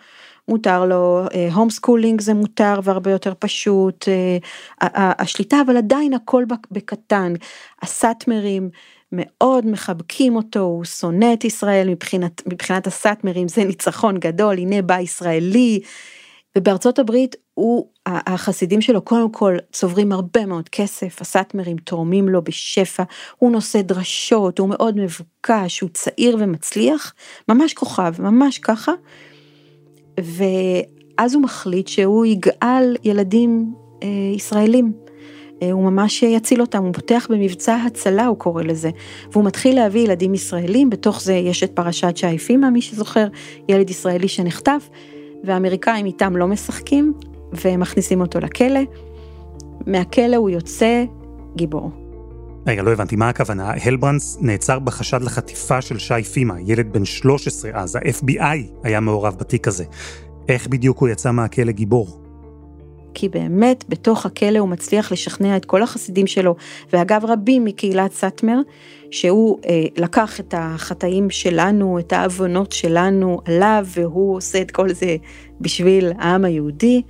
מותר 0.47 0.85
לו, 0.85 1.25
home 1.53 1.67
אה, 1.67 1.71
schooling 1.71 2.21
זה 2.21 2.33
מותר 2.33 2.79
והרבה 2.83 3.11
יותר 3.11 3.33
פשוט, 3.39 4.05
אה, 4.05 4.85
השליטה 4.95 5.61
אבל 5.65 5.77
עדיין 5.77 6.13
הכל 6.13 6.43
בקטן, 6.71 7.33
הסאטמרים 7.81 8.69
מאוד 9.15 9.65
מחבקים 9.65 10.35
אותו, 10.35 10.59
הוא 10.59 10.83
שונא 10.83 11.33
את 11.33 11.43
ישראל 11.43 11.89
מבחינת, 11.89 12.41
מבחינת 12.47 12.87
הסאטמרים, 12.87 13.47
זה 13.47 13.63
ניצחון 13.63 14.17
גדול, 14.19 14.57
הנה 14.57 14.81
בא 14.81 14.99
ישראלי. 14.99 15.79
ובארצות 16.57 16.99
הברית 16.99 17.35
הוא, 17.53 17.87
החסידים 18.05 18.81
שלו 18.81 19.01
קודם 19.01 19.31
כל 19.31 19.57
צוברים 19.71 20.11
הרבה 20.11 20.45
מאוד 20.45 20.69
כסף, 20.69 21.21
הסאטמרים 21.21 21.77
תורמים 21.77 22.29
לו 22.29 22.41
בשפע, 22.41 23.03
הוא 23.37 23.51
נושא 23.51 23.81
דרשות, 23.81 24.59
הוא 24.59 24.69
מאוד 24.69 24.97
מבוקש, 24.97 25.79
הוא 25.79 25.89
צעיר 25.93 26.37
ומצליח, 26.39 27.13
ממש 27.49 27.73
כוכב, 27.73 28.13
ממש 28.19 28.59
ככה. 28.59 28.91
ואז 30.19 31.33
הוא 31.33 31.43
מחליט 31.43 31.87
שהוא 31.87 32.25
יגאל 32.25 32.95
ילדים 33.03 33.73
אה, 34.03 34.07
ישראלים. 34.35 35.04
אה, 35.61 35.71
הוא 35.71 35.83
ממש 35.83 36.23
יציל 36.23 36.61
אותם, 36.61 36.83
הוא 36.83 36.93
פותח 36.93 37.27
במבצע 37.29 37.75
הצלה, 37.75 38.25
הוא 38.25 38.37
קורא 38.37 38.63
לזה, 38.63 38.89
והוא 39.31 39.45
מתחיל 39.45 39.75
להביא 39.75 40.01
ילדים 40.01 40.33
ישראלים, 40.33 40.89
בתוך 40.89 41.21
זה 41.21 41.33
יש 41.33 41.63
את 41.63 41.71
פרשת 41.71 42.17
שי 42.17 42.37
פימה, 42.37 42.69
מי 42.69 42.81
שזוכר, 42.81 43.27
ילד 43.69 43.89
ישראלי 43.89 44.27
שנחטף, 44.27 44.89
והאמריקאים 45.43 46.05
איתם 46.05 46.37
לא 46.37 46.47
משחקים, 46.47 47.13
והם 47.53 47.79
מכניסים 47.79 48.21
אותו 48.21 48.39
לכלא. 48.39 48.79
מהכלא 49.87 50.35
הוא 50.35 50.49
יוצא 50.49 51.03
גיבור. 51.55 51.91
רגע, 52.67 52.83
לא 52.83 52.91
הבנתי, 52.91 53.15
מה 53.15 53.29
הכוונה? 53.29 53.73
הלברנס 53.85 54.37
נעצר 54.41 54.79
בחשד 54.79 55.21
לחטיפה 55.21 55.81
של 55.81 55.99
שי 55.99 56.23
פימה, 56.23 56.61
ילד 56.61 56.93
בן 56.93 57.05
13 57.05 57.71
אז, 57.73 57.95
ה-FBI 57.95 58.57
היה 58.83 58.99
מעורב 58.99 59.35
בתיק 59.39 59.67
הזה. 59.67 59.83
איך 60.49 60.67
בדיוק 60.67 60.97
הוא 60.97 61.09
יצא 61.09 61.31
מהכלא 61.31 61.71
גיבור? 61.71 62.24
כי 63.15 63.29
באמת 63.29 63.83
בתוך 63.89 64.25
הכלא 64.25 64.59
הוא 64.59 64.69
מצליח 64.69 65.11
לשכנע 65.11 65.57
את 65.57 65.65
כל 65.65 65.83
החסידים 65.83 66.27
שלו, 66.27 66.55
ואגב 66.93 67.25
רבים 67.25 67.65
מקהילת 67.65 68.13
סאטמר, 68.13 68.57
שהוא 69.11 69.59
אה, 69.65 69.83
לקח 69.97 70.39
את 70.39 70.53
החטאים 70.57 71.29
שלנו, 71.29 71.99
את 71.99 72.13
העוונות 72.13 72.71
שלנו 72.71 73.41
עליו, 73.45 73.85
והוא 73.87 74.37
עושה 74.37 74.61
את 74.61 74.71
כל 74.71 74.89
זה 74.89 75.15
בשביל 75.61 76.11
העם 76.17 76.45
היהודי. 76.45 77.01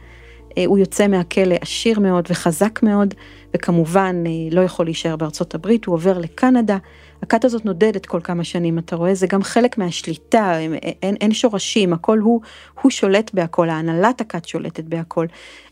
אה, 0.58 0.64
הוא 0.66 0.78
יוצא 0.78 1.08
מהכלא 1.08 1.56
עשיר 1.62 2.00
מאוד 2.00 2.28
וחזק 2.30 2.84
מאוד, 2.84 3.14
וכמובן 3.56 4.24
אה, 4.28 4.32
לא 4.52 4.62
יכול 4.62 4.86
להישאר 4.86 5.16
בארצות 5.16 5.56
הברית, 5.56 5.86
הוא 5.86 5.96
עובר 5.96 6.18
לקנדה. 6.18 6.78
הכת 7.22 7.46
הזאת 7.46 7.66
נודדת 7.66 8.06
כל 8.06 8.20
כמה 8.24 8.44
שנים, 8.44 8.80
אתה 8.80 8.96
רואה? 8.96 9.14
זה 9.14 9.28
גם 9.28 9.44
חלק 9.44 9.78
מהשליטה, 9.78 10.60
אין, 10.60 10.74
אין, 10.74 11.16
אין 11.22 11.34
שורשים, 11.34 11.94
הכל 11.94 12.20
הוא, 12.20 12.42
הוא 12.82 12.92
שולט 12.92 13.34
בהכל, 13.34 13.70
ההנהלת 13.70 14.22
הכת 14.22 14.46
שולטת 14.46 14.84
בהכל. 14.84 15.26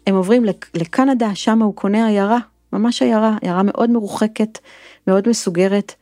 הם 0.07 0.15
עוברים 0.15 0.45
לקנדה, 0.73 1.35
שם 1.35 1.61
הוא 1.61 1.75
קונה 1.75 2.07
עיירה, 2.07 2.37
ממש 2.73 3.01
עיירה, 3.01 3.37
עיירה 3.41 3.63
מאוד 3.63 3.89
מרוחקת, 3.89 4.59
מאוד 5.07 5.29
מסוגרת, 5.29 5.93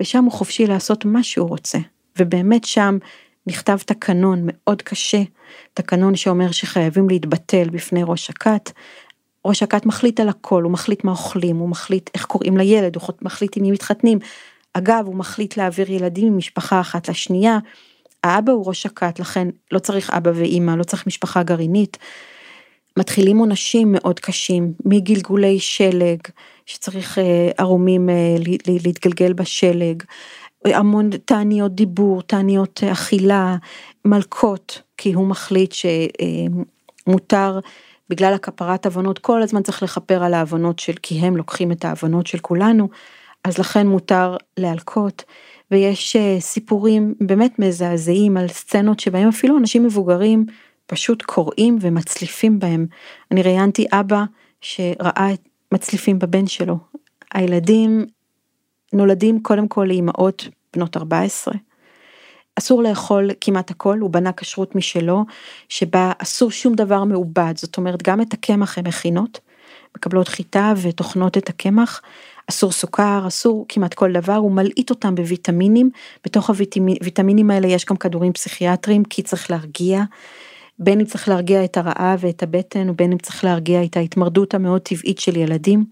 ושם 0.00 0.24
הוא 0.24 0.32
חופשי 0.32 0.66
לעשות 0.66 1.04
מה 1.04 1.22
שהוא 1.22 1.48
רוצה. 1.48 1.78
ובאמת 2.18 2.64
שם 2.64 2.98
נכתב 3.46 3.78
תקנון 3.86 4.40
מאוד 4.42 4.82
קשה, 4.82 5.22
תקנון 5.74 6.16
שאומר 6.16 6.50
שחייבים 6.50 7.08
להתבטל 7.08 7.68
בפני 7.70 8.00
ראש 8.04 8.30
הכת. 8.30 8.70
ראש 9.44 9.62
הכת 9.62 9.86
מחליט 9.86 10.20
על 10.20 10.28
הכל, 10.28 10.62
הוא 10.62 10.72
מחליט 10.72 11.04
מה 11.04 11.10
אוכלים, 11.10 11.56
הוא 11.56 11.68
מחליט 11.68 12.10
איך 12.14 12.24
קוראים 12.24 12.56
לילד, 12.56 12.96
הוא 12.96 13.02
מחליט 13.22 13.56
עם 13.56 13.62
מי 13.62 13.70
מתחתנים. 13.70 14.18
אגב, 14.74 15.04
הוא 15.06 15.14
מחליט 15.14 15.56
להעביר 15.56 15.90
ילדים 15.90 16.34
ממשפחה 16.34 16.80
אחת 16.80 17.08
לשנייה. 17.08 17.58
האבא 18.24 18.52
הוא 18.52 18.66
ראש 18.66 18.86
הכת, 18.86 19.20
לכן 19.20 19.48
לא 19.70 19.78
צריך 19.78 20.10
אבא 20.10 20.30
ואימא, 20.34 20.70
לא 20.70 20.84
צריך 20.84 21.06
משפחה 21.06 21.42
גרעינית. 21.42 21.98
מתחילים 22.96 23.38
עונשים 23.38 23.92
מאוד 23.92 24.20
קשים, 24.20 24.72
מגלגולי 24.84 25.60
שלג, 25.60 26.18
שצריך 26.66 27.18
אה, 27.18 27.50
ערומים 27.58 28.08
אה, 28.10 28.36
להתגלגל 28.66 29.32
בשלג, 29.32 30.02
המון 30.64 31.10
תעניות 31.24 31.74
דיבור, 31.74 32.22
תעניות 32.22 32.80
אכילה, 32.92 33.56
מלקות, 34.04 34.82
כי 34.96 35.12
הוא 35.12 35.26
מחליט 35.26 35.74
שמותר 37.06 37.58
בגלל 38.10 38.34
הכפרת 38.34 38.86
עוונות, 38.86 39.18
כל 39.18 39.42
הזמן 39.42 39.62
צריך 39.62 39.82
לכפר 39.82 40.24
על 40.24 40.34
העוונות 40.34 40.78
של, 40.78 40.92
כי 41.02 41.18
הם 41.18 41.36
לוקחים 41.36 41.72
את 41.72 41.84
העוונות 41.84 42.26
של 42.26 42.38
כולנו, 42.38 42.88
אז 43.44 43.58
לכן 43.58 43.86
מותר 43.86 44.36
להלקות. 44.56 45.24
ויש 45.70 46.16
אה, 46.16 46.36
סיפורים 46.40 47.14
באמת 47.20 47.58
מזעזעים 47.58 48.36
על 48.36 48.48
סצנות 48.48 49.00
שבהם 49.00 49.28
אפילו 49.28 49.58
אנשים 49.58 49.84
מבוגרים 49.84 50.46
פשוט 50.86 51.22
קוראים 51.22 51.78
ומצליפים 51.80 52.58
בהם. 52.58 52.86
אני 53.30 53.42
ראיינתי 53.42 53.86
אבא 53.92 54.24
שראה 54.60 55.30
את 55.34 55.40
מצליפים 55.72 56.18
בבן 56.18 56.46
שלו. 56.46 56.78
הילדים 57.34 58.06
נולדים 58.92 59.42
קודם 59.42 59.68
כל 59.68 59.84
לאימהות 59.88 60.48
בנות 60.76 60.96
14. 60.96 61.54
אסור 62.56 62.82
לאכול 62.82 63.30
כמעט 63.40 63.70
הכל, 63.70 63.98
הוא 63.98 64.10
בנה 64.10 64.32
כשרות 64.32 64.74
משלו, 64.74 65.24
שבה 65.68 66.12
אסור 66.18 66.50
שום 66.50 66.74
דבר 66.74 67.04
מעובד, 67.04 67.54
זאת 67.56 67.76
אומרת 67.76 68.02
גם 68.02 68.20
את 68.20 68.32
הקמח 68.32 68.78
הן 68.78 68.86
מכינות, 68.86 69.40
מקבלות 69.96 70.28
חיטה 70.28 70.72
וטוחנות 70.82 71.38
את 71.38 71.48
הקמח, 71.48 72.02
אסור 72.50 72.72
סוכר, 72.72 73.24
אסור 73.26 73.66
כמעט 73.68 73.94
כל 73.94 74.12
דבר, 74.12 74.34
הוא 74.34 74.52
מלעיט 74.52 74.90
אותם 74.90 75.14
בוויטמינים, 75.14 75.90
בתוך 76.24 76.50
הוויטמינים 76.50 77.50
האלה 77.50 77.66
יש 77.66 77.84
גם 77.84 77.96
כדורים 77.96 78.32
פסיכיאטריים, 78.32 79.04
כי 79.04 79.22
צריך 79.22 79.50
להרגיע, 79.50 80.02
בין 80.78 81.00
אם 81.00 81.06
צריך 81.06 81.28
להרגיע 81.28 81.64
את 81.64 81.76
הרעב 81.76 82.18
ואת 82.20 82.42
הבטן, 82.42 82.90
ובין 82.90 83.12
אם 83.12 83.18
צריך 83.18 83.44
להרגיע 83.44 83.84
את 83.84 83.96
ההתמרדות 83.96 84.54
המאוד 84.54 84.80
טבעית 84.80 85.18
של 85.18 85.36
ילדים. 85.36 85.84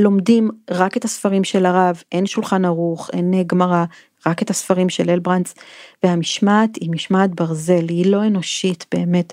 לומדים 0.00 0.50
רק 0.70 0.96
את 0.96 1.04
הספרים 1.04 1.44
של 1.44 1.66
הרב, 1.66 2.02
אין 2.12 2.26
שולחן 2.26 2.64
ערוך, 2.64 3.10
אין 3.12 3.34
אה, 3.34 3.42
גמרא, 3.46 3.84
רק 4.26 4.42
את 4.42 4.50
הספרים 4.50 4.88
של 4.88 5.10
אלברנדס, 5.10 5.54
והמשמעת 6.02 6.76
היא 6.76 6.90
משמעת 6.90 7.34
ברזל, 7.34 7.88
היא 7.88 8.06
לא 8.06 8.26
אנושית 8.26 8.86
באמת. 8.94 9.32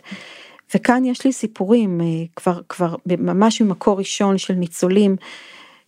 וכאן 0.76 1.06
יש 1.06 1.26
לי 1.26 1.34
סיפורים, 1.34 2.02
אה, 2.02 2.06
כבר, 2.36 2.60
כבר 2.70 2.96
ממש 3.06 3.62
ממקור 3.62 3.98
ראשון 3.98 4.38
של 4.38 4.54
ניצולים, 4.54 5.16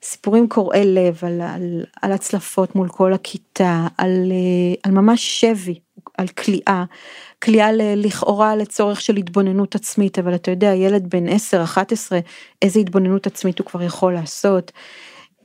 סיפורים 0.03 0.47
קורעי 0.49 0.85
לב 0.85 1.19
על, 1.21 1.41
על, 1.41 1.83
על 2.01 2.11
הצלפות 2.11 2.75
מול 2.75 2.89
כל 2.89 3.13
הכיתה, 3.13 3.87
על, 3.97 4.31
אה, 4.31 4.75
על 4.83 4.91
ממש 4.91 5.41
שבי, 5.41 5.79
על 6.17 6.27
כליאה, 6.27 6.83
כליאה 7.43 7.71
לכאורה 7.73 8.55
לצורך 8.55 9.01
של 9.01 9.15
התבוננות 9.15 9.75
עצמית, 9.75 10.19
אבל 10.19 10.35
אתה 10.35 10.51
יודע, 10.51 10.73
ילד 10.75 11.09
בן 11.09 11.27
10-11, 11.27 11.31
איזה 12.61 12.79
התבוננות 12.79 13.27
עצמית 13.27 13.59
הוא 13.59 13.67
כבר 13.67 13.83
יכול 13.83 14.13
לעשות. 14.13 14.71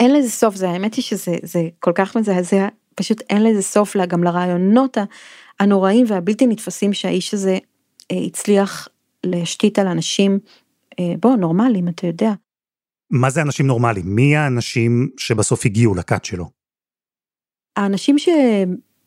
אין 0.01 0.15
לזה 0.15 0.31
סוף, 0.31 0.55
זה 0.55 0.71
האמת 0.71 0.95
היא 0.95 1.05
שזה 1.05 1.37
זה 1.43 1.69
כל 1.81 1.93
כך 1.95 2.17
מזעזע, 2.17 2.69
פשוט 2.95 3.23
אין 3.31 3.45
לזה 3.45 3.63
סוף 3.63 3.95
לה, 3.95 4.07
גם 4.07 4.25
לרעיונות 4.25 4.97
הנוראים 5.61 6.07
והבלתי 6.09 6.47
נתפסים 6.47 6.93
שהאיש 6.93 7.35
הזה 7.35 7.59
אה, 8.13 8.17
הצליח 8.27 8.89
להשתית 9.25 9.79
על 9.79 9.87
אנשים, 9.87 10.39
אה, 11.01 11.15
בוא, 11.21 11.37
נורמליים, 11.37 11.89
אתה 11.89 12.07
יודע. 12.07 12.33
מה 13.11 13.31
זה 13.31 13.43
אנשים 13.43 13.67
נורמליים? 13.67 14.07
מי 14.07 14.37
האנשים 14.37 15.09
שבסוף 15.17 15.67
הגיעו 15.67 15.95
לכת 15.95 16.25
שלו? 16.25 16.51
האנשים 17.77 18.19
ש... 18.19 18.29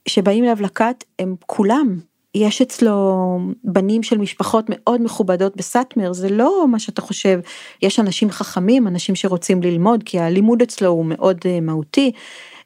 שבאים 0.08 0.44
אליו 0.44 0.58
לכת 0.62 1.04
הם 1.20 1.36
כולם. 1.46 2.00
יש 2.36 2.62
אצלו 2.62 3.40
בנים 3.64 4.04
של 4.04 4.18
משפחות 4.18 4.66
מאוד 4.70 5.02
מכובדות 5.02 5.56
בסאטמר, 5.56 6.14
זה 6.14 6.30
לא 6.30 6.68
מה 6.68 6.80
שאתה 6.80 7.02
חושב, 7.02 7.40
יש 7.82 8.00
אנשים 8.00 8.32
חכמים, 8.32 8.88
אנשים 8.88 9.16
שרוצים 9.16 9.64
ללמוד, 9.64 10.04
כי 10.04 10.20
הלימוד 10.20 10.62
אצלו 10.62 10.88
הוא 10.88 11.06
מאוד 11.06 11.38
uh, 11.38 11.62
מהותי. 11.62 12.12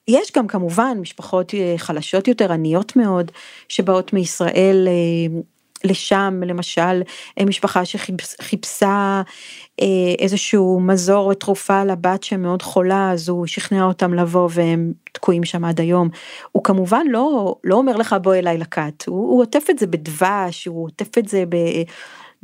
יש 0.10 0.32
גם 0.38 0.48
כמובן 0.48 0.98
משפחות 1.02 1.52
uh, 1.52 1.78
חלשות 1.78 2.28
יותר, 2.28 2.52
עניות 2.52 2.96
מאוד, 2.96 3.32
שבאות 3.68 4.14
מישראל 4.14 4.88
uh, 4.88 5.60
לשם, 5.84 6.42
למשל 6.46 7.02
משפחה 7.46 7.86
שחיפשה 7.86 9.22
אה, 9.82 9.86
איזשהו 10.20 10.80
מזור 10.80 11.30
או 11.30 11.34
תרופה 11.34 11.84
לבת 11.84 12.24
שמאוד 12.24 12.62
חולה, 12.62 13.12
אז 13.12 13.30
הוא 13.30 13.48
שכנע 13.48 13.84
אותם 13.84 14.14
לבוא 14.14 14.50
והם 14.52 14.94
תקועים 15.14 15.46
שם 15.46 15.66
עד 15.66 15.80
היום. 15.80 16.10
הוא 16.52 16.64
כמובן 16.64 17.06
לא, 17.10 17.56
לא 17.64 17.76
אומר 17.76 17.96
לך 17.96 18.16
בוא 18.22 18.36
אליי 18.36 18.58
לכת, 18.58 19.04
הוא, 19.08 19.32
הוא 19.32 19.42
עוטף 19.42 19.70
את 19.70 19.80
זה 19.80 19.88
בדבש, 19.88 20.66
הוא 20.66 20.86
עוטף 20.86 21.18
את 21.18 21.28
זה 21.28 21.44
ב... 21.50 21.56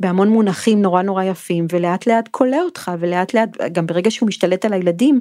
בהמון 0.00 0.28
מונחים 0.28 0.82
נורא 0.82 1.02
נורא 1.02 1.24
יפים 1.24 1.66
ולאט 1.72 2.06
לאט 2.06 2.28
כולא 2.30 2.56
אותך 2.64 2.90
ולאט 2.98 3.34
לאט 3.34 3.48
גם 3.72 3.86
ברגע 3.86 4.10
שהוא 4.10 4.28
משתלט 4.28 4.64
על 4.64 4.72
הילדים 4.72 5.20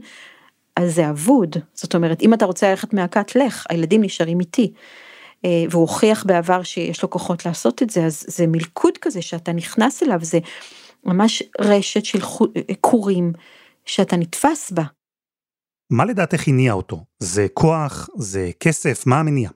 אז 0.76 0.96
זה 0.96 1.10
אבוד 1.10 1.56
זאת 1.74 1.96
אומרת 1.96 2.22
אם 2.22 2.34
אתה 2.34 2.46
רוצה 2.46 2.70
ללכת 2.70 2.94
מהכת 2.94 3.36
לך 3.36 3.66
הילדים 3.70 4.02
נשארים 4.04 4.40
איתי. 4.40 4.74
אה, 5.46 5.64
והוא 5.70 5.82
הוכיח 5.82 6.26
בעבר 6.26 6.64
שיש 6.64 7.04
לו 7.04 7.10
כוחות 7.10 7.46
לעשות 7.46 7.84
את 7.84 7.90
זה, 7.90 8.06
אז 8.06 8.26
זה 8.28 8.48
מלכוד 8.48 8.98
כזה 8.98 9.22
שאתה 9.22 9.54
נכנס 9.54 10.04
אליו, 10.04 10.20
זה 10.22 10.40
ממש 11.04 11.44
רשת 11.60 12.06
של 12.06 12.20
כורים 12.82 13.34
שאתה 13.86 14.18
נתפס 14.18 14.72
בה. 14.72 14.84
מה 15.90 16.06
לדעתך 16.06 16.48
הניע 16.48 16.74
אותו? 16.74 17.04
זה 17.20 17.48
כוח? 17.54 18.10
זה 18.18 18.52
כסף? 18.60 19.08
מה 19.08 19.20
המניע? 19.20 19.50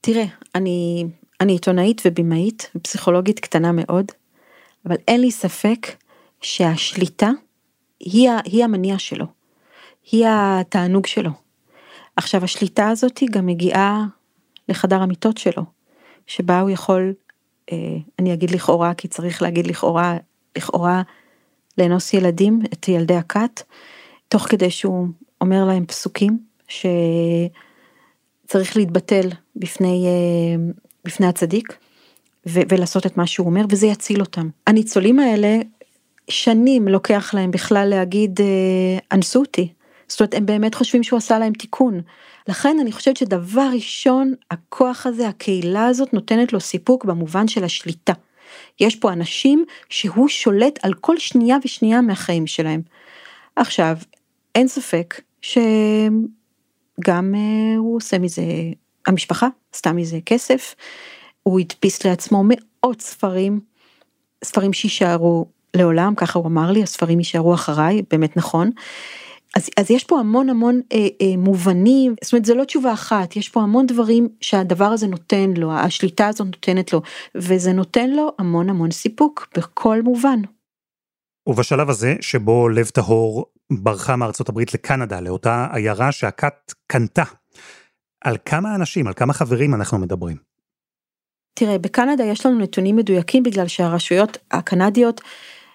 תראה, 0.00 0.24
אני, 0.54 1.04
אני 1.40 1.52
עיתונאית 1.52 2.02
ובימאית, 2.04 2.70
פסיכולוגית 2.82 3.40
קטנה 3.40 3.72
מאוד, 3.72 4.06
אבל 4.86 4.96
אין 5.08 5.20
לי 5.20 5.30
ספק 5.30 5.86
שהשליטה 6.40 7.30
היא, 8.00 8.30
היא 8.44 8.64
המניע 8.64 8.98
שלו, 8.98 9.26
היא 10.12 10.26
התענוג 10.28 11.06
שלו. 11.06 11.30
עכשיו 12.16 12.44
השליטה 12.44 12.88
הזאת 12.88 13.22
גם 13.30 13.46
מגיעה 13.46 14.04
לחדר 14.68 15.02
המיטות 15.02 15.38
שלו, 15.38 15.62
שבה 16.26 16.60
הוא 16.60 16.70
יכול, 16.70 17.12
אה, 17.72 17.76
אני 18.18 18.34
אגיד 18.34 18.50
לכאורה, 18.50 18.94
כי 18.94 19.08
צריך 19.08 19.42
להגיד 19.42 19.66
לכאורה, 19.66 20.16
לכאורה 20.56 21.02
לאנוס 21.78 22.14
ילדים, 22.14 22.60
את 22.72 22.88
ילדי 22.88 23.16
הכת, 23.16 23.62
תוך 24.28 24.42
כדי 24.42 24.70
שהוא 24.70 25.08
אומר 25.40 25.64
להם 25.64 25.86
פסוקים 25.86 26.38
שצריך 26.68 28.76
להתבטל 28.76 29.28
בפני, 29.56 30.06
אה, 30.06 30.56
בפני 31.04 31.26
הצדיק 31.26 31.76
ו- 32.46 32.60
ולעשות 32.68 33.06
את 33.06 33.16
מה 33.16 33.26
שהוא 33.26 33.46
אומר, 33.46 33.64
וזה 33.70 33.86
יציל 33.86 34.20
אותם. 34.20 34.48
הניצולים 34.66 35.18
האלה, 35.18 35.58
שנים 36.28 36.88
לוקח 36.88 37.34
להם 37.34 37.50
בכלל 37.50 37.88
להגיד, 37.88 38.40
אה, 38.40 38.98
אנסו 39.12 39.40
אותי. 39.40 39.72
זאת 40.14 40.20
אומרת, 40.20 40.34
הם 40.34 40.46
באמת 40.46 40.74
חושבים 40.74 41.02
שהוא 41.02 41.16
עשה 41.16 41.38
להם 41.38 41.52
תיקון. 41.52 42.00
לכן 42.48 42.76
אני 42.80 42.92
חושבת 42.92 43.16
שדבר 43.16 43.68
ראשון, 43.74 44.34
הכוח 44.50 45.06
הזה, 45.06 45.28
הקהילה 45.28 45.86
הזאת 45.86 46.14
נותנת 46.14 46.52
לו 46.52 46.60
סיפוק 46.60 47.04
במובן 47.04 47.48
של 47.48 47.64
השליטה. 47.64 48.12
יש 48.80 48.96
פה 48.96 49.12
אנשים 49.12 49.64
שהוא 49.88 50.28
שולט 50.28 50.78
על 50.82 50.94
כל 50.94 51.18
שנייה 51.18 51.56
ושנייה 51.64 52.00
מהחיים 52.00 52.46
שלהם. 52.46 52.82
עכשיו, 53.56 53.96
אין 54.54 54.68
ספק 54.68 55.20
שגם 55.42 57.34
אה, 57.34 57.76
הוא 57.78 57.96
עושה 57.96 58.18
מזה, 58.18 58.42
המשפחה 59.06 59.48
עשתה 59.74 59.92
מזה 59.92 60.18
כסף, 60.26 60.74
הוא 61.42 61.60
הדפיס 61.60 62.06
לעצמו 62.06 62.44
מאות 62.48 63.00
ספרים, 63.00 63.60
ספרים 64.44 64.72
שיישארו 64.72 65.46
לעולם, 65.76 66.14
ככה 66.14 66.38
הוא 66.38 66.46
אמר 66.46 66.70
לי, 66.70 66.82
הספרים 66.82 67.18
יישארו 67.18 67.54
אחריי, 67.54 68.02
באמת 68.10 68.36
נכון. 68.36 68.70
אז, 69.56 69.70
אז 69.80 69.90
יש 69.90 70.04
פה 70.04 70.20
המון 70.20 70.50
המון 70.50 70.80
אה, 70.92 70.98
אה, 70.98 71.36
מובנים, 71.38 72.14
זאת 72.22 72.32
אומרת 72.32 72.44
זה 72.44 72.54
לא 72.54 72.64
תשובה 72.64 72.92
אחת, 72.92 73.36
יש 73.36 73.48
פה 73.48 73.62
המון 73.62 73.86
דברים 73.86 74.28
שהדבר 74.40 74.84
הזה 74.84 75.06
נותן 75.06 75.50
לו, 75.56 75.72
השליטה 75.72 76.28
הזאת 76.28 76.46
נותנת 76.46 76.92
לו, 76.92 77.02
וזה 77.34 77.72
נותן 77.72 78.10
לו 78.10 78.32
המון 78.38 78.70
המון 78.70 78.90
סיפוק 78.90 79.48
בכל 79.56 80.02
מובן. 80.02 80.40
ובשלב 81.46 81.90
הזה, 81.90 82.14
שבו 82.20 82.68
לב 82.68 82.86
טהור 82.86 83.46
ברחה 83.72 84.16
מארצות 84.16 84.48
הברית 84.48 84.74
לקנדה, 84.74 85.20
לאותה 85.20 85.66
עיירה 85.72 86.12
שהכת 86.12 86.72
קנתה, 86.86 87.24
על 88.24 88.36
כמה 88.44 88.74
אנשים, 88.74 89.06
על 89.06 89.14
כמה 89.14 89.32
חברים 89.32 89.74
אנחנו 89.74 89.98
מדברים? 89.98 90.36
תראה, 91.54 91.78
בקנדה 91.78 92.24
יש 92.24 92.46
לנו 92.46 92.58
נתונים 92.58 92.96
מדויקים 92.96 93.42
בגלל 93.42 93.68
שהרשויות 93.68 94.38
הקנדיות 94.50 95.20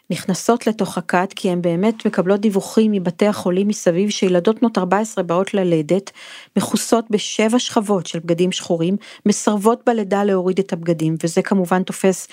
נכנסות 0.09 0.67
לתוך 0.67 0.97
הכת 0.97 1.33
כי 1.35 1.49
הן 1.49 1.61
באמת 1.61 2.05
מקבלות 2.05 2.39
דיווחים 2.39 2.91
מבתי 2.91 3.27
החולים 3.27 3.67
מסביב 3.67 4.09
שילדות 4.09 4.59
בנות 4.59 4.77
14 4.77 5.23
באות 5.23 5.53
ללדת, 5.53 6.11
מכוסות 6.57 7.05
בשבע 7.09 7.59
שכבות 7.59 8.05
של 8.05 8.19
בגדים 8.19 8.51
שחורים, 8.51 8.97
מסרבות 9.25 9.81
בלידה 9.85 10.23
להוריד 10.23 10.59
את 10.59 10.73
הבגדים 10.73 11.15
וזה 11.23 11.41
כמובן 11.41 11.83
תופס 11.83 12.27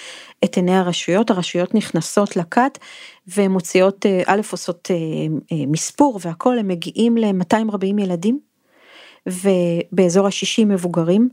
את 0.45 0.57
עיני 0.57 0.77
הרשויות, 0.77 1.31
הרשויות 1.31 1.75
נכנסות 1.75 2.37
לכת 2.37 2.79
ומוציאות, 3.37 4.07
אה, 4.07 4.23
א' 4.27 4.41
עושות 4.53 4.91
אה, 4.91 4.97
אה, 5.53 5.65
מספור 5.67 6.21
והכל, 6.23 6.59
הם 6.59 6.69
מגיעים 6.69 7.17
ל-240 7.17 8.01
ילדים. 8.03 8.47
ובאזור 9.27 10.27
ה-60 10.27 10.65
מבוגרים, 10.65 11.29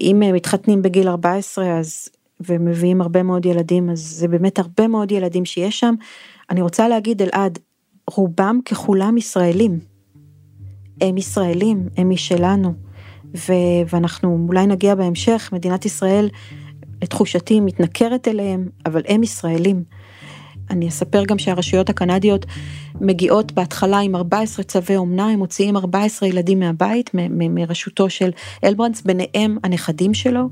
אם 0.00 0.22
מתחתנים 0.34 0.82
בגיל 0.82 1.08
14 1.08 1.78
אז 1.78 2.08
ומביאים 2.40 3.00
הרבה 3.00 3.22
מאוד 3.22 3.46
ילדים, 3.46 3.90
אז 3.90 3.98
זה 4.00 4.28
באמת 4.28 4.58
הרבה 4.58 4.88
מאוד 4.88 5.12
ילדים 5.12 5.44
שיש 5.44 5.80
שם. 5.80 5.94
אני 6.50 6.62
רוצה 6.62 6.88
להגיד 6.88 7.22
אלעד, 7.22 7.58
רובם 8.10 8.60
ככולם 8.64 9.16
ישראלים. 9.16 9.78
הם 11.00 11.16
ישראלים, 11.16 11.88
הם 11.96 12.10
משלנו. 12.10 12.74
ו- 13.36 13.82
ואנחנו 13.92 14.46
אולי 14.48 14.66
נגיע 14.66 14.94
בהמשך, 14.94 15.50
מדינת 15.52 15.86
ישראל, 15.86 16.28
לתחושתי, 17.02 17.60
מתנכרת 17.60 18.28
אליהם, 18.28 18.68
אבל 18.86 19.02
הם 19.08 19.22
ישראלים. 19.22 19.84
אני 20.70 20.88
אספר 20.88 21.24
גם 21.24 21.38
שהרשויות 21.38 21.88
הקנדיות 21.88 22.46
מגיעות 23.00 23.52
בהתחלה 23.52 23.98
עם 23.98 24.16
14 24.16 24.64
צווי 24.64 24.96
אומנה, 24.96 25.30
הם 25.30 25.38
מוציאים 25.38 25.76
14 25.76 26.28
ילדים 26.28 26.60
מהבית, 26.60 27.10
מרשותו 27.30 28.10
של 28.10 28.30
הלברנץ, 28.64 29.02
ביניהם 29.02 29.58
הנכדים 29.64 30.14
שלו, 30.14 30.48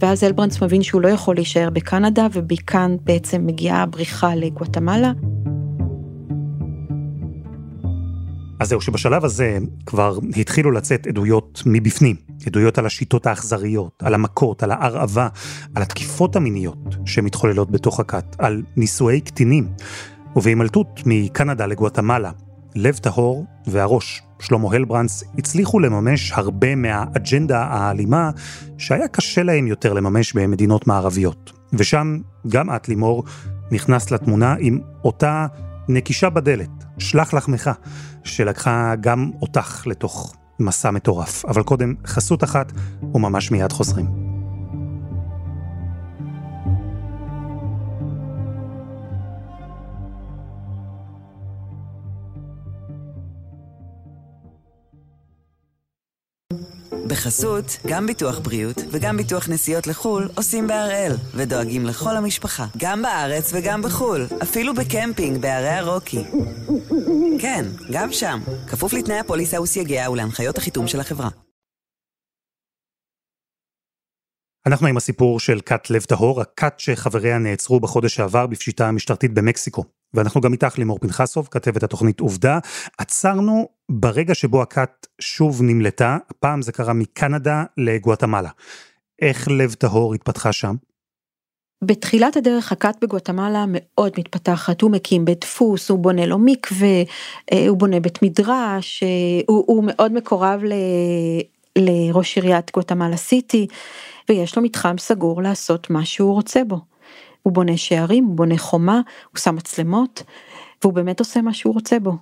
ואז 0.00 0.24
הלברנץ 0.24 0.62
מבין 0.62 0.82
שהוא 0.82 1.02
לא 1.02 1.08
יכול 1.08 1.34
להישאר 1.34 1.70
בקנדה, 1.70 2.26
ומכאן 2.32 2.96
בעצם 3.02 3.46
מגיעה 3.46 3.82
הבריחה 3.82 4.34
לגואטמלה. 4.34 5.12
אז 8.60 8.68
זהו, 8.68 8.80
שבשלב 8.80 9.24
הזה 9.24 9.58
כבר 9.86 10.18
התחילו 10.36 10.70
לצאת 10.70 11.06
עדויות 11.06 11.62
מבפנים, 11.66 12.16
עדויות 12.46 12.78
על 12.78 12.86
השיטות 12.86 13.26
האכזריות, 13.26 14.02
על 14.02 14.14
המכות, 14.14 14.62
על 14.62 14.70
ההרעבה, 14.70 15.28
על 15.74 15.82
התקיפות 15.82 16.36
המיניות 16.36 16.96
שמתחוללות 17.06 17.70
בתוך 17.70 18.00
הכת, 18.00 18.36
על 18.38 18.62
נישואי 18.76 19.20
קטינים, 19.20 19.68
ובהימלטות 20.36 21.00
מקנדה 21.06 21.66
לגואטמלה, 21.66 22.30
לב 22.74 22.96
טהור 22.96 23.44
והראש, 23.66 24.22
שלמה 24.40 24.74
הלברנס, 24.74 25.24
הצליחו 25.38 25.80
לממש 25.80 26.32
הרבה 26.32 26.74
מהאג'נדה 26.74 27.62
האלימה 27.62 28.30
שהיה 28.78 29.08
קשה 29.08 29.42
להם 29.42 29.66
יותר 29.66 29.92
לממש 29.92 30.32
במדינות 30.32 30.86
מערביות. 30.86 31.52
ושם 31.72 32.18
גם 32.48 32.70
את, 32.70 32.88
לימור, 32.88 33.24
נכנסת 33.70 34.10
לתמונה 34.10 34.54
עם 34.58 34.78
אותה 35.04 35.46
נקישה 35.88 36.30
בדלת, 36.30 36.70
שלח 36.98 37.34
לחמך, 37.34 37.70
שלקחה 38.24 38.94
גם 39.00 39.30
אותך 39.42 39.86
לתוך 39.86 40.34
מסע 40.60 40.90
מטורף. 40.90 41.44
אבל 41.44 41.62
קודם, 41.62 41.94
חסות 42.06 42.44
אחת, 42.44 42.72
וממש 43.14 43.50
מיד 43.50 43.72
חוזרים. 43.72 44.33
בחסות, 57.08 57.64
גם 57.86 58.06
ביטוח 58.06 58.38
בריאות 58.38 58.76
וגם 58.90 59.16
ביטוח 59.16 59.48
נסיעות 59.48 59.86
לחו"ל 59.86 60.28
עושים 60.36 60.66
בהראל, 60.66 61.12
ודואגים 61.34 61.86
לכל 61.86 62.16
המשפחה, 62.16 62.66
גם 62.76 63.02
בארץ 63.02 63.50
וגם 63.54 63.82
בחו"ל, 63.82 64.26
אפילו 64.42 64.74
בקמפינג 64.74 65.38
בערי 65.40 65.68
הרוקי. 65.68 66.24
כן, 67.40 67.64
גם 67.92 68.12
שם, 68.12 68.40
כפוף 68.68 68.92
לתנאי 68.92 69.18
הפוליסה 69.18 69.60
וסייגיה 69.60 70.10
ולהנחיות 70.10 70.58
החיתום 70.58 70.86
של 70.86 71.00
החברה. 71.00 71.28
אנחנו 74.66 74.86
עם 74.86 74.96
הסיפור 74.96 75.40
של 75.40 75.60
כת 75.66 75.90
לב 75.90 76.02
טהור, 76.02 76.40
הכת 76.40 76.74
שחבריה 76.78 77.38
נעצרו 77.38 77.80
בחודש 77.80 78.14
שעבר 78.14 78.46
בפשיטה 78.46 78.88
המשטרתית 78.88 79.34
במקסיקו. 79.34 79.84
ואנחנו 80.14 80.40
גם 80.40 80.52
איתך 80.52 80.78
לימור 80.78 80.98
פנחסוב, 80.98 81.48
כתבת 81.50 81.82
התוכנית 81.82 82.20
עובדה. 82.20 82.58
עצרנו 82.98 83.68
ברגע 83.88 84.34
שבו 84.34 84.62
הכת 84.62 85.06
שוב 85.20 85.62
נמלטה, 85.62 86.18
הפעם 86.30 86.62
זה 86.62 86.72
קרה 86.72 86.92
מקנדה 86.92 87.64
לגואטמלה. 87.76 88.50
איך 89.22 89.48
לב 89.48 89.74
טהור 89.74 90.14
התפתחה 90.14 90.52
שם? 90.52 90.74
בתחילת 91.84 92.36
הדרך 92.36 92.72
הכת 92.72 92.94
בגואטמלה 93.02 93.64
מאוד 93.68 94.12
מתפתחת, 94.18 94.80
הוא 94.80 94.90
מקים 94.90 95.24
בית 95.24 95.40
דפוס, 95.40 95.90
הוא 95.90 95.98
בונה 95.98 96.26
לו 96.26 96.38
מקווה, 96.38 97.02
אה, 97.52 97.68
הוא 97.68 97.78
בונה 97.78 98.00
בית 98.00 98.22
מדרש, 98.22 99.02
אה, 99.02 99.08
הוא, 99.46 99.64
הוא 99.66 99.84
מאוד 99.86 100.12
מקורב 100.12 100.60
ל, 100.64 100.72
לראש 101.78 102.36
עיריית 102.36 102.70
גואטמלה 102.74 103.16
סיטי, 103.16 103.66
ויש 104.28 104.56
לו 104.56 104.62
מתחם 104.62 104.98
סגור 104.98 105.42
לעשות 105.42 105.90
מה 105.90 106.04
שהוא 106.04 106.34
רוצה 106.34 106.64
בו. 106.64 106.93
הוא 107.44 107.52
בונה 107.52 107.76
שערים, 107.76 108.24
הוא 108.24 108.36
בונה 108.36 108.58
חומה, 108.58 109.00
הוא 109.30 109.38
שם 109.38 109.56
מצלמות, 109.56 110.22
והוא 110.82 110.94
באמת 110.94 111.20
עושה 111.20 111.42
מה 111.42 111.54
שהוא 111.54 111.74
רוצה 111.74 111.98
בו. 111.98 112.16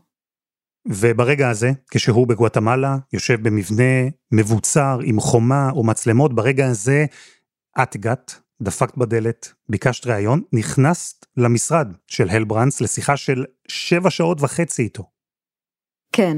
וברגע 0.88 1.48
הזה, 1.48 1.72
כשהוא 1.90 2.26
בגואטמלה, 2.26 2.96
יושב 3.12 3.42
במבנה 3.42 4.08
מבוצר 4.32 4.98
עם 5.04 5.20
חומה 5.20 5.70
או 5.70 5.84
מצלמות, 5.84 6.34
ברגע 6.34 6.66
הזה 6.66 7.04
את 7.82 7.94
הגעת, 7.94 8.40
דפקת 8.62 8.96
בדלת, 8.96 9.52
ביקשת 9.68 10.06
ראיון, 10.06 10.42
נכנסת 10.52 11.26
למשרד 11.36 11.92
של 12.06 12.28
הל 12.30 12.44
ברנס 12.44 12.80
לשיחה 12.80 13.16
של 13.16 13.44
שבע 13.68 14.10
שעות 14.10 14.38
וחצי 14.40 14.82
איתו. 14.82 15.04
כן, 16.12 16.36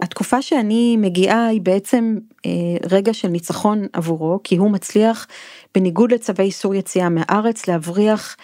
התקופה 0.00 0.42
שאני 0.42 0.96
מגיעה 0.96 1.46
היא 1.46 1.60
בעצם 1.60 2.18
אה, 2.46 2.50
רגע 2.90 3.14
של 3.14 3.28
ניצחון 3.28 3.86
עבורו, 3.92 4.40
כי 4.44 4.56
הוא 4.56 4.70
מצליח, 4.70 5.26
בניגוד 5.74 6.12
לצווי 6.12 6.44
איסור 6.44 6.74
יציאה 6.74 7.08
מהארץ, 7.08 7.68
להבריח 7.68 8.36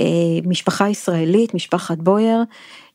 אה, 0.00 0.06
משפחה 0.44 0.88
ישראלית, 0.88 1.54
משפחת 1.54 1.98
בויר, 1.98 2.44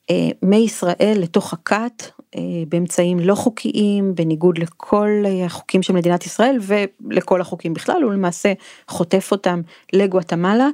אה, 0.10 0.30
מישראל 0.42 1.18
לתוך 1.18 1.54
הכת, 1.54 2.04
אה, 2.36 2.42
באמצעים 2.70 3.20
לא 3.20 3.36
חוקיים, 3.36 4.16
בניגוד 4.16 4.58
לכל 4.58 5.24
אה, 5.26 5.46
החוקים 5.46 5.84
של 5.84 5.94
מדינת 5.94 6.26
ישראל 6.26 6.58
ולכל 6.62 7.42
החוקים 7.42 7.74
בכלל, 7.74 8.04
הוא 8.04 8.14
למעשה 8.14 8.54
חוטף 8.88 9.32
אותם 9.32 9.62
לגואטמלה, 9.94 10.68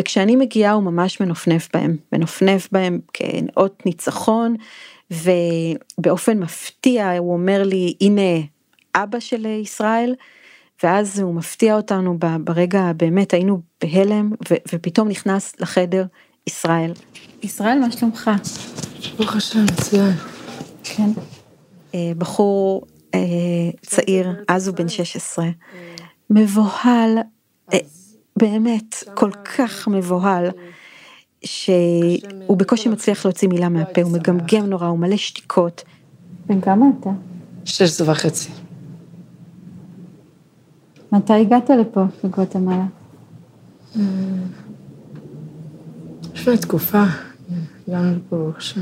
וכשאני 0.00 0.36
מגיעה 0.36 0.72
הוא 0.72 0.82
ממש 0.82 1.20
מנופנף 1.20 1.68
בהם, 1.74 1.96
מנופנף 2.12 2.68
בהם 2.72 3.00
כאות 3.14 3.82
ניצחון. 3.86 4.56
ובאופן 5.10 6.38
מפתיע 6.38 7.12
הוא 7.18 7.32
אומר 7.32 7.62
לי 7.62 7.94
הנה 8.00 8.46
אבא 8.94 9.20
של 9.20 9.46
ישראל 9.46 10.14
ואז 10.82 11.20
הוא 11.20 11.34
מפתיע 11.34 11.76
אותנו 11.76 12.18
ברגע 12.44 12.92
באמת 12.96 13.34
היינו 13.34 13.60
בהלם 13.80 14.30
ו- 14.50 14.54
ופתאום 14.72 15.08
נכנס 15.08 15.52
לחדר 15.60 16.06
ישראל. 16.46 16.92
ישראל 17.42 17.78
מה 17.78 17.92
שלומך? 17.92 18.30
ברוך 19.16 19.36
השם 19.36 19.64
מצוין. 19.64 20.12
כן. 20.84 21.10
אה, 21.94 22.12
בחור 22.18 22.86
אה, 23.14 23.20
צעיר 23.82 24.28
אז 24.48 24.68
הוא 24.68 24.76
בן 24.76 24.88
16 24.88 25.46
מבוהל 26.30 27.18
אה, 27.72 27.78
באמת 28.38 28.94
כל 29.14 29.30
כך 29.30 29.88
מבוהל. 29.88 30.50
שהוא 31.44 32.56
בקושי 32.56 32.88
מצליח 32.88 33.24
להוציא 33.24 33.48
מילה 33.48 33.68
מהפה, 33.68 34.02
הוא 34.02 34.12
מגמגם 34.12 34.66
נורא, 34.66 34.86
הוא 34.86 34.98
מלא 34.98 35.16
שתיקות. 35.16 35.84
בן 36.46 36.60
כמה 36.60 36.86
אתה? 37.00 37.10
שש 37.64 38.00
וחצי. 38.00 38.50
מתי 41.12 41.32
הגעת 41.32 41.70
לפה, 41.70 42.00
לגואטמלה? 42.24 42.84
לפני 46.34 46.58
תקופה, 46.58 47.04
לפה 47.88 48.36
ברוך 48.36 48.56
השם. 48.56 48.80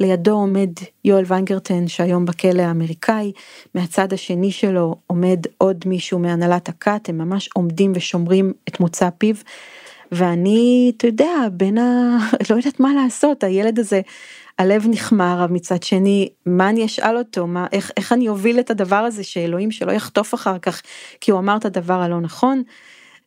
לידו 0.00 0.32
עומד 0.32 0.70
יואל 1.04 1.24
ויינגרטן 1.26 1.88
שהיום 1.88 2.24
בכלא 2.24 2.62
האמריקאי, 2.62 3.32
מהצד 3.74 4.12
השני 4.12 4.50
שלו 4.52 4.96
עומד 5.06 5.40
עוד 5.58 5.84
מישהו 5.86 6.18
מהנהלת 6.18 6.68
הכת, 6.68 7.08
הם 7.08 7.18
ממש 7.18 7.48
עומדים 7.54 7.92
ושומרים 7.94 8.52
את 8.68 8.80
מוצא 8.80 9.08
פיו. 9.18 9.34
ואני, 10.12 10.92
אתה 10.96 11.06
יודע, 11.06 11.34
בין 11.52 11.78
ה... 11.78 12.18
לא 12.50 12.56
יודעת 12.56 12.80
מה 12.80 12.94
לעשות, 12.94 13.44
הילד 13.44 13.78
הזה, 13.78 14.00
הלב 14.58 14.86
נחמר, 14.88 15.46
מצד 15.50 15.82
שני, 15.82 16.28
מה 16.46 16.68
אני 16.68 16.86
אשאל 16.86 17.16
אותו, 17.16 17.46
מה, 17.46 17.66
איך, 17.72 17.90
איך 17.96 18.12
אני 18.12 18.28
אוביל 18.28 18.60
את 18.60 18.70
הדבר 18.70 18.96
הזה, 18.96 19.24
שאלוהים 19.24 19.70
שלא 19.70 19.92
יחטוף 19.92 20.34
אחר 20.34 20.58
כך, 20.58 20.82
כי 21.20 21.30
הוא 21.30 21.40
אמר 21.40 21.56
את 21.56 21.64
הדבר 21.64 21.94
הלא 21.94 22.20
נכון, 22.20 22.62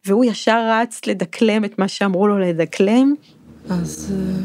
והוא 0.06 0.26
ישר 0.26 0.68
רץ 0.70 1.02
לדקלם 1.08 1.66
את 1.66 1.80
מה 1.80 1.88
שאמרו 1.88 2.28
לו 2.28 2.40
לדקלם. 2.40 3.14
אז 3.70 4.14
אה, 4.14 4.36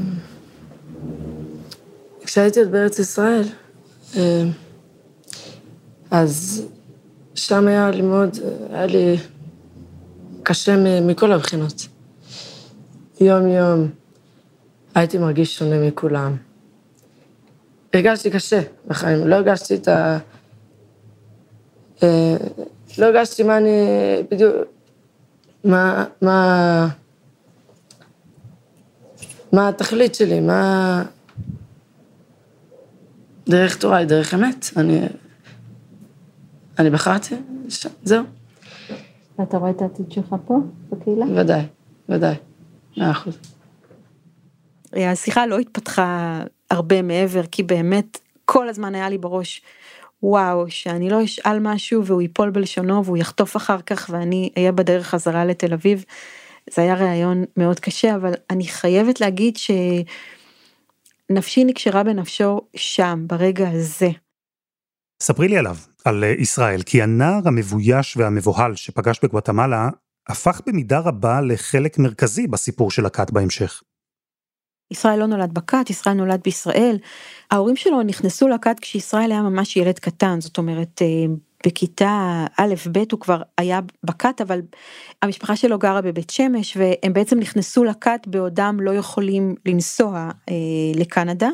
כשהייתי 2.25 2.61
עוד 2.61 2.71
בארץ 2.71 2.99
ישראל, 2.99 3.45
אה, 4.17 4.43
אז 6.11 6.63
שם 7.35 7.67
היה 7.67 7.91
לי 7.91 8.03
מאוד, 8.03 8.39
היה 8.71 8.87
לי 8.87 9.17
קשה 10.43 11.01
מכל 11.01 11.33
הבחינות. 11.33 11.87
יום 13.21 13.49
יום 13.49 13.89
הייתי 14.95 15.19
מרגיש 15.19 15.59
שונה 15.59 15.89
מכולם. 15.89 16.37
הרגשתי 17.95 18.31
קשה 18.31 18.61
בחיים, 18.87 19.27
לא 19.27 19.35
הרגשתי 19.35 19.75
את 19.75 19.89
ה... 19.89 20.19
אה, 22.03 22.37
לא 22.99 23.07
הרגשתי 23.07 23.43
מה 23.43 23.57
אני... 23.57 23.71
בדיוק... 24.31 24.53
מה... 25.65 26.05
מה... 26.23 26.89
מה 29.53 29.69
התכלית 29.69 30.15
שלי, 30.15 30.41
מה... 30.41 31.03
דרך 33.49 33.77
תורה 33.77 33.97
היא 33.97 34.07
דרך 34.07 34.35
אמת, 34.35 34.67
אני... 34.77 35.07
אני 36.79 36.91
בחרתי, 36.91 37.35
זהו. 38.05 38.25
ואתה 39.39 39.57
רואה 39.57 39.71
את 39.71 39.83
העתיד 39.83 40.13
שלך 40.13 40.35
פה, 40.47 40.59
בקהילה? 40.91 41.27
ודאי, 41.37 41.67
ודאי. 42.09 42.35
מאה 42.97 43.11
אחוז. 43.11 43.39
השיחה 44.93 45.47
לא 45.47 45.59
התפתחה 45.59 46.43
הרבה 46.71 47.03
מעבר, 47.03 47.47
כי 47.47 47.63
באמת 47.63 48.19
כל 48.45 48.69
הזמן 48.69 48.95
היה 48.95 49.09
לי 49.09 49.19
בראש, 49.19 49.63
וואו, 50.23 50.71
שאני 50.71 51.11
לא 51.11 51.25
אשאל 51.25 51.59
משהו 51.61 52.05
והוא 52.05 52.23
ייפול 52.23 52.51
בלשונו 52.51 53.05
והוא 53.05 53.17
יחטוף 53.17 53.57
אחר 53.57 53.81
כך 53.81 54.11
ואני 54.13 54.51
אהיה 54.57 54.73
בדרך 54.73 55.07
חזרה 55.07 55.45
לתל 55.45 55.73
אביב. 55.73 56.05
זה 56.71 56.83
היה 56.83 56.95
ראיון 56.95 57.45
מאוד 57.57 57.81
קשה, 57.81 58.15
אבל 58.15 58.33
אני 58.51 58.67
חייבת 58.67 59.21
להגיד 59.21 59.57
שנפשי 61.31 61.65
נקשרה 61.65 62.03
בנפשו 62.03 62.61
שם, 62.77 63.25
ברגע 63.27 63.69
הזה. 63.69 64.11
ספרי 65.23 65.49
לי 65.49 65.59
עליו, 65.59 65.77
על 66.05 66.25
ישראל, 66.39 66.83
כי 66.83 67.03
הנער 67.03 67.41
המבויש 67.45 68.17
והמבוהל 68.17 68.75
שפגש 68.75 69.21
בגואטמלה 69.23 69.89
הפך 70.29 70.61
במידה 70.67 70.99
רבה 70.99 71.41
לחלק 71.41 71.99
מרכזי 71.99 72.47
בסיפור 72.47 72.91
של 72.91 73.07
הכת 73.07 73.31
בהמשך. 73.31 73.83
ישראל 74.91 75.19
לא 75.19 75.27
נולד 75.27 75.55
בכת, 75.55 75.91
ישראל 75.91 76.15
נולד 76.15 76.41
בישראל. 76.45 76.99
ההורים 77.51 77.77
שלו 77.77 78.03
נכנסו 78.03 78.49
לכת 78.49 78.77
כשישראל 78.81 79.33
היה 79.33 79.43
ממש 79.43 79.77
ילד 79.77 79.99
קטן, 79.99 80.41
זאת 80.41 80.59
אומרת, 80.59 81.03
אה, 81.03 81.35
בכיתה 81.67 82.45
א' 82.57 82.75
ב' 82.93 82.99
הוא 83.13 83.21
כבר 83.21 83.43
היה 83.59 83.81
בכת, 84.05 84.41
אבל 84.41 84.61
המשפחה 85.23 85.57
שלו 85.57 85.79
גרה 85.79 86.03
בבית 86.03 86.31
שמש, 86.31 86.77
והם 86.77 87.13
בעצם 87.13 87.39
נכנסו 87.39 87.85
לכת 87.85 88.21
בעודם 88.27 88.79
לא 88.81 88.91
יכולים 88.91 89.55
לנסוע 89.67 90.31
אה, 90.49 90.55
לקנדה. 90.95 91.49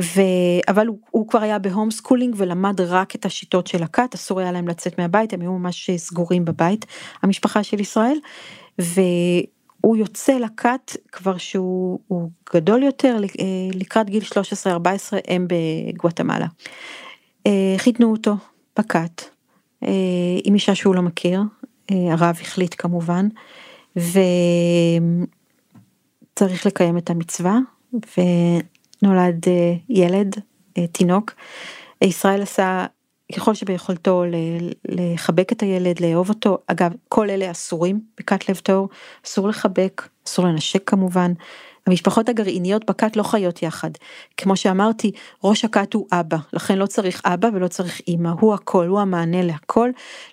ו... 0.00 0.20
אבל 0.68 0.86
הוא, 0.86 0.98
הוא 1.10 1.28
כבר 1.28 1.42
היה 1.42 1.58
ב 1.58 1.64
home 1.64 1.90
schooling 1.90 2.34
ולמד 2.38 2.80
רק 2.80 3.14
את 3.14 3.26
השיטות 3.26 3.66
של 3.66 3.82
הכת, 3.82 4.14
אסור 4.14 4.40
היה 4.40 4.52
להם 4.52 4.68
לצאת 4.68 5.00
מהבית, 5.00 5.32
הם 5.32 5.40
היו 5.40 5.52
ממש 5.52 5.90
סגורים 5.96 6.44
בבית, 6.44 6.86
המשפחה 7.22 7.62
של 7.62 7.80
ישראל, 7.80 8.18
והוא 8.78 9.96
יוצא 9.96 10.32
לכת 10.32 10.96
כבר 11.12 11.36
שהוא 11.36 11.98
גדול 12.54 12.82
יותר, 12.82 13.16
אה, 13.16 13.22
לקראת 13.74 14.10
גיל 14.10 14.22
13-14 14.22 14.26
הם 15.28 15.46
בגואטמלה. 15.48 16.46
אה, 17.46 17.74
חיתנו 17.78 18.10
אותו 18.12 18.36
בכת, 18.78 19.22
אה, 19.82 19.90
עם 20.44 20.54
אישה 20.54 20.74
שהוא 20.74 20.94
לא 20.94 21.02
מכיר, 21.02 21.40
הרב 21.88 22.38
החליט 22.40 22.74
כמובן, 22.78 23.28
וצריך 23.96 24.16
לקיים 26.66 26.98
את 26.98 27.10
המצווה, 27.10 27.58
ו... 27.94 28.20
נולד 29.02 29.46
אה, 29.48 29.74
ילד, 29.88 30.36
אה, 30.78 30.86
תינוק. 30.86 31.34
ישראל 32.02 32.42
עשה 32.42 32.86
ככל 33.36 33.54
שביכולתו 33.54 34.24
לחבק 34.88 35.52
את 35.52 35.62
הילד, 35.62 36.00
לאהוב 36.00 36.28
אותו. 36.28 36.58
אגב, 36.66 36.92
כל 37.08 37.30
אלה 37.30 37.50
אסורים 37.50 38.00
בכת 38.20 38.48
לב 38.48 38.56
טהור, 38.56 38.88
אסור 39.26 39.48
לחבק, 39.48 40.08
אסור 40.26 40.46
לנשק 40.46 40.90
כמובן. 40.90 41.32
המשפחות 41.86 42.28
הגרעיניות 42.28 42.90
בכת 42.90 43.16
לא 43.16 43.22
חיות 43.22 43.62
יחד. 43.62 43.90
כמו 44.36 44.56
שאמרתי, 44.56 45.10
ראש 45.44 45.64
הכת 45.64 45.94
הוא 45.94 46.06
אבא, 46.12 46.36
לכן 46.52 46.78
לא 46.78 46.86
צריך 46.86 47.22
אבא 47.24 47.48
ולא 47.54 47.68
צריך 47.68 48.00
אימא, 48.08 48.30
הוא 48.40 48.54
הכל, 48.54 48.86
הוא 48.86 49.00
המענה 49.00 49.42
להכל, 49.42 49.90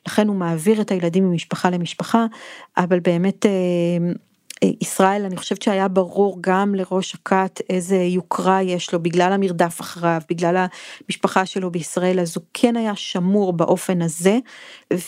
לכן 0.08 0.28
הוא 0.28 0.36
מעביר 0.36 0.82
את 0.82 0.91
הילדים 0.91 1.30
ממשפחה 1.30 1.69
למשפחה, 1.69 2.26
אבל 2.78 2.99
באמת 2.99 3.45
אה, 3.45 3.52
ישראל, 4.82 5.26
אני 5.26 5.38
חושבת 5.38 5.62
שהיה 5.62 5.88
ברור 5.88 6.38
גם 6.42 6.76
לראש 6.76 7.16
הכת 7.16 7.62
איזה 7.70 7.96
יוקרה 7.96 8.62
יש 8.62 8.94
לו 8.94 9.04
בגלל 9.04 9.34
המרדף 9.34 9.82
אחריו, 9.82 10.22
בגלל 10.30 10.66
המשפחה 11.06 11.46
שלו 11.46 11.72
בישראל, 11.72 12.20
אז 12.20 12.38
הוא 12.38 12.44
כן 12.54 12.76
היה 12.76 12.96
שמור 12.96 13.54
באופן 13.54 14.02
הזה, 14.02 14.38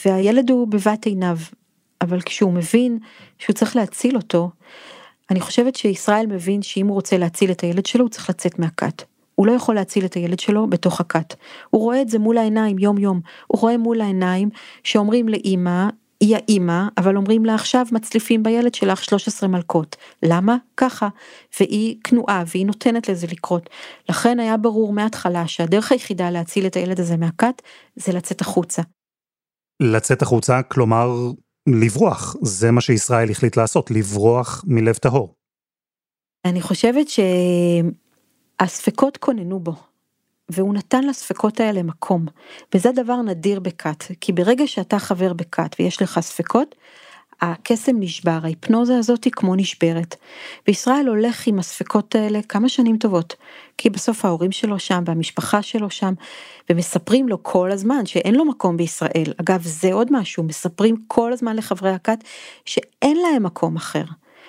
והילד 0.05 0.49
הוא 0.49 0.67
בבת 0.67 1.05
עיניו, 1.05 1.38
אבל 2.01 2.21
כשהוא 2.21 2.53
מבין 2.53 2.99
שהוא 3.39 3.53
צריך 3.53 3.75
להציל 3.75 4.15
אותו, 4.15 4.49
אני 5.31 5.39
חושבת 5.39 5.75
שישראל 5.75 6.25
מבין 6.25 6.62
שאם 6.62 6.88
הוא 6.88 6.95
רוצה 6.95 7.17
להציל 7.17 7.51
את 7.51 7.62
הילד 7.62 7.86
שלו, 7.86 8.03
הוא 8.03 8.10
צריך 8.10 8.29
לצאת 8.29 8.60
מהכת. 8.60 9.03
הוא 9.36 9.47
לא 9.47 9.51
יכול 9.51 9.75
להציל 9.75 10.05
את 10.05 10.13
הילד 10.13 10.39
שלו 10.39 10.67
בתוך 10.67 10.99
הכת. 10.99 11.36
הוא 11.69 11.81
רואה 11.81 12.01
את 12.01 12.10
זה 12.10 12.19
מול 12.19 12.38
העיניים 12.38 12.79
יום 12.79 12.97
יום. 12.97 13.21
הוא 13.47 13.62
רואה 13.62 13.77
מול 13.77 14.01
העיניים 14.01 14.49
שאומרים 14.84 15.29
לאימא, 15.29 15.88
היא 16.19 16.36
האימא, 16.36 16.88
אבל 16.97 17.17
אומרים 17.17 17.45
לה 17.45 17.56
עכשיו 17.56 17.86
מצליפים 17.91 18.43
בילד 18.43 18.73
שלך 18.73 19.04
13 19.04 19.49
מלקות. 19.49 19.95
למה? 20.23 20.58
ככה. 20.78 21.08
והיא 21.60 21.97
כנועה 22.04 22.43
והיא 22.47 22.65
נותנת 22.65 23.10
לזה 23.10 23.28
לקרות. 23.28 23.69
לכן 24.10 24.39
היה 24.39 24.58
ברור 24.58 24.93
מההתחלה 24.93 25.47
שהדרך 25.47 25.91
היחידה 25.91 26.30
להציל 26.30 26.65
את 26.65 26.75
הילד 26.75 26.99
הזה 26.99 27.17
מהכת 27.17 27.62
זה 27.95 28.13
לצאת 28.13 28.41
החוצה. 28.41 28.82
לצאת 29.80 30.21
החוצה, 30.21 30.63
כלומר 30.63 31.08
לברוח, 31.69 32.36
זה 32.41 32.71
מה 32.71 32.82
שישראל 32.82 33.32
החליט 33.32 33.58
לעשות, 33.58 33.91
לברוח 33.91 34.63
מלב 34.67 34.95
טהור. 34.95 35.36
אני 36.45 36.62
חושבת 36.62 37.08
שהספקות 38.60 39.17
כוננו 39.17 39.60
בו, 39.60 39.73
והוא 40.49 40.73
נתן 40.73 41.03
לספקות 41.03 41.60
האלה 41.60 41.84
מקום, 41.84 42.25
וזה 42.75 42.91
דבר 42.91 43.21
נדיר 43.21 43.60
בכת, 43.60 44.03
כי 44.21 44.31
ברגע 44.31 44.67
שאתה 44.67 44.99
חבר 44.99 45.34
בכת 45.34 45.75
ויש 45.79 46.01
לך 46.01 46.19
ספקות, 46.19 46.75
הקסם 47.41 47.95
נשבר, 47.99 48.39
ההיפנוזה 48.43 48.97
הזאת 48.97 49.23
היא 49.23 49.34
כמו 49.34 49.55
נשברת. 49.55 50.15
וישראל 50.67 51.08
הולך 51.08 51.47
עם 51.47 51.60
הספקות 51.60 52.15
האלה 52.15 52.39
כמה 52.49 52.69
שנים 52.69 52.97
טובות, 52.97 53.36
כי 53.77 53.89
בסוף 53.89 54.25
ההורים 54.25 54.51
שלו 54.51 54.79
שם 54.79 55.03
והמשפחה 55.05 55.62
שלו 55.62 55.89
שם, 55.89 56.13
ומספרים 56.69 57.29
לו 57.29 57.43
כל 57.43 57.71
הזמן 57.71 58.05
שאין 58.05 58.36
לו 58.36 58.45
מקום 58.45 58.77
בישראל. 58.77 59.34
אגב, 59.41 59.62
זה 59.63 59.93
עוד 59.93 60.08
משהו, 60.12 60.43
מספרים 60.43 60.95
כל 61.08 61.34
הזמן 61.34 61.55
לחברי 61.55 61.91
הכת 61.91 62.23
שאין 62.65 63.17
להם 63.17 63.43
מקום 63.43 63.75
אחר. 63.75 64.03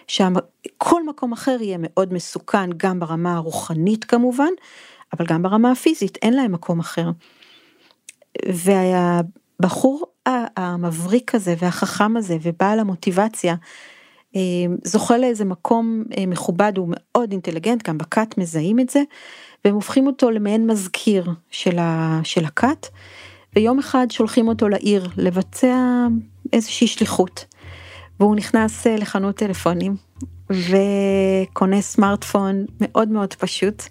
שכל 0.06 1.06
מקום 1.06 1.32
אחר 1.32 1.56
יהיה 1.60 1.76
מאוד 1.80 2.12
מסוכן, 2.12 2.70
גם 2.76 3.00
ברמה 3.00 3.36
הרוחנית 3.36 4.04
כמובן, 4.04 4.50
אבל 5.12 5.26
גם 5.26 5.42
ברמה 5.42 5.70
הפיזית, 5.70 6.18
אין 6.22 6.34
להם 6.34 6.52
מקום 6.52 6.80
אחר. 6.80 7.10
והבחור 8.48 10.06
המבריק 10.56 11.34
הזה 11.34 11.54
והחכם 11.58 12.16
הזה 12.16 12.36
ובעל 12.42 12.80
המוטיבציה, 12.80 13.54
אה, 14.36 14.40
זוכה 14.84 15.18
לאיזה 15.18 15.44
מקום 15.44 16.04
אה, 16.18 16.26
מכובד, 16.26 16.72
הוא 16.76 16.88
מאוד 16.90 17.32
אינטליגנט, 17.32 17.88
גם 17.88 17.98
בכת 17.98 18.38
מזהים 18.38 18.80
את 18.80 18.90
זה, 18.90 19.02
והם 19.64 19.74
הופכים 19.74 20.06
אותו 20.06 20.30
למעין 20.30 20.66
מזכיר 20.66 21.30
של, 21.50 21.78
הכת, 22.44 22.86
ויום 23.56 23.78
אחד 23.78 24.06
שולחים 24.10 24.48
אותו 24.48 24.68
לעיר 24.68 25.08
לבצע 25.16 26.06
איזושהי 26.52 26.86
שליחות. 26.86 27.44
והוא 28.20 28.36
נכנס 28.36 28.86
אה, 28.86 28.96
לחנות 28.96 29.36
טלפונים 29.36 30.05
וקונה 30.50 31.80
סמארטפון 31.80 32.64
מאוד 32.80 33.08
מאוד 33.08 33.34
פשוט 33.34 33.82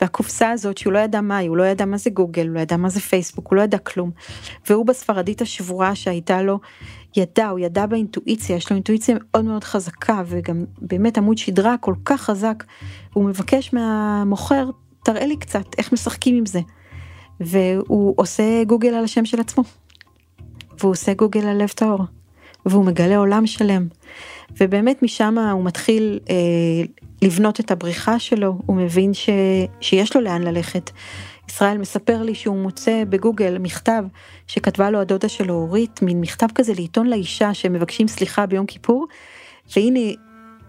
והקופסה 0.00 0.50
הזאת 0.50 0.78
שהוא 0.78 0.92
לא 0.92 0.98
ידע 0.98 1.20
מה 1.20 1.36
היא, 1.36 1.48
הוא 1.48 1.56
לא 1.56 1.62
ידע 1.62 1.84
מה 1.84 1.96
זה 1.96 2.10
גוגל, 2.10 2.46
הוא 2.46 2.54
לא 2.54 2.60
ידע 2.60 2.76
מה 2.76 2.88
זה 2.88 3.00
פייסבוק, 3.00 3.48
הוא 3.48 3.56
לא 3.56 3.62
ידע 3.62 3.78
כלום. 3.78 4.10
והוא 4.68 4.86
בספרדית 4.86 5.42
השבורה 5.42 5.94
שהייתה 5.94 6.42
לו, 6.42 6.60
ידע, 7.16 7.48
הוא 7.48 7.58
ידע 7.58 7.86
באינטואיציה, 7.86 8.56
יש 8.56 8.70
לו 8.70 8.74
אינטואיציה 8.74 9.16
מאוד 9.20 9.44
מאוד 9.44 9.64
חזקה 9.64 10.22
וגם 10.26 10.64
באמת 10.80 11.18
עמוד 11.18 11.38
שדרה 11.38 11.76
כל 11.76 11.94
כך 12.04 12.20
חזק, 12.20 12.64
הוא 13.12 13.24
מבקש 13.24 13.72
מהמוכר, 13.72 14.70
תראה 15.04 15.26
לי 15.26 15.36
קצת 15.36 15.66
איך 15.78 15.92
משחקים 15.92 16.36
עם 16.36 16.46
זה. 16.46 16.60
והוא 17.40 18.14
עושה 18.16 18.64
גוגל 18.64 18.94
על 18.94 19.04
השם 19.04 19.24
של 19.24 19.40
עצמו. 19.40 19.64
והוא 20.78 20.90
עושה 20.90 21.14
גוגל 21.14 21.46
על 21.46 21.62
לב 21.62 21.68
טהור. 21.68 22.04
והוא 22.66 22.84
מגלה 22.84 23.16
עולם 23.16 23.46
שלם. 23.46 23.86
ובאמת 24.60 25.02
משם 25.02 25.38
הוא 25.38 25.64
מתחיל 25.64 26.20
אה, 26.30 26.34
לבנות 27.22 27.60
את 27.60 27.70
הבריחה 27.70 28.18
שלו, 28.18 28.58
הוא 28.66 28.76
מבין 28.76 29.14
ש, 29.14 29.28
שיש 29.80 30.16
לו 30.16 30.20
לאן 30.22 30.42
ללכת. 30.42 30.90
ישראל 31.48 31.78
מספר 31.78 32.22
לי 32.22 32.34
שהוא 32.34 32.56
מוצא 32.56 33.02
בגוגל 33.08 33.58
מכתב 33.58 34.04
שכתבה 34.46 34.90
לו 34.90 35.00
הדודה 35.00 35.28
שלו 35.28 35.54
אורית, 35.54 36.02
מין 36.02 36.20
מכתב 36.20 36.46
כזה 36.54 36.72
לעיתון 36.74 37.06
לאישה 37.06 37.54
שמבקשים 37.54 38.08
סליחה 38.08 38.46
ביום 38.46 38.66
כיפור, 38.66 39.06
והנה 39.76 40.00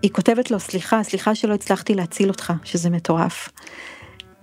היא 0.02 0.12
כותבת 0.12 0.52
לו 0.52 0.60
סליחה, 0.60 1.04
סליחה 1.04 1.36
שלא 1.36 1.54
הצלחתי 1.54 1.94
להציל 1.94 2.30
אותך, 2.30 2.54
שזה 2.64 2.90
מטורף. 2.90 3.50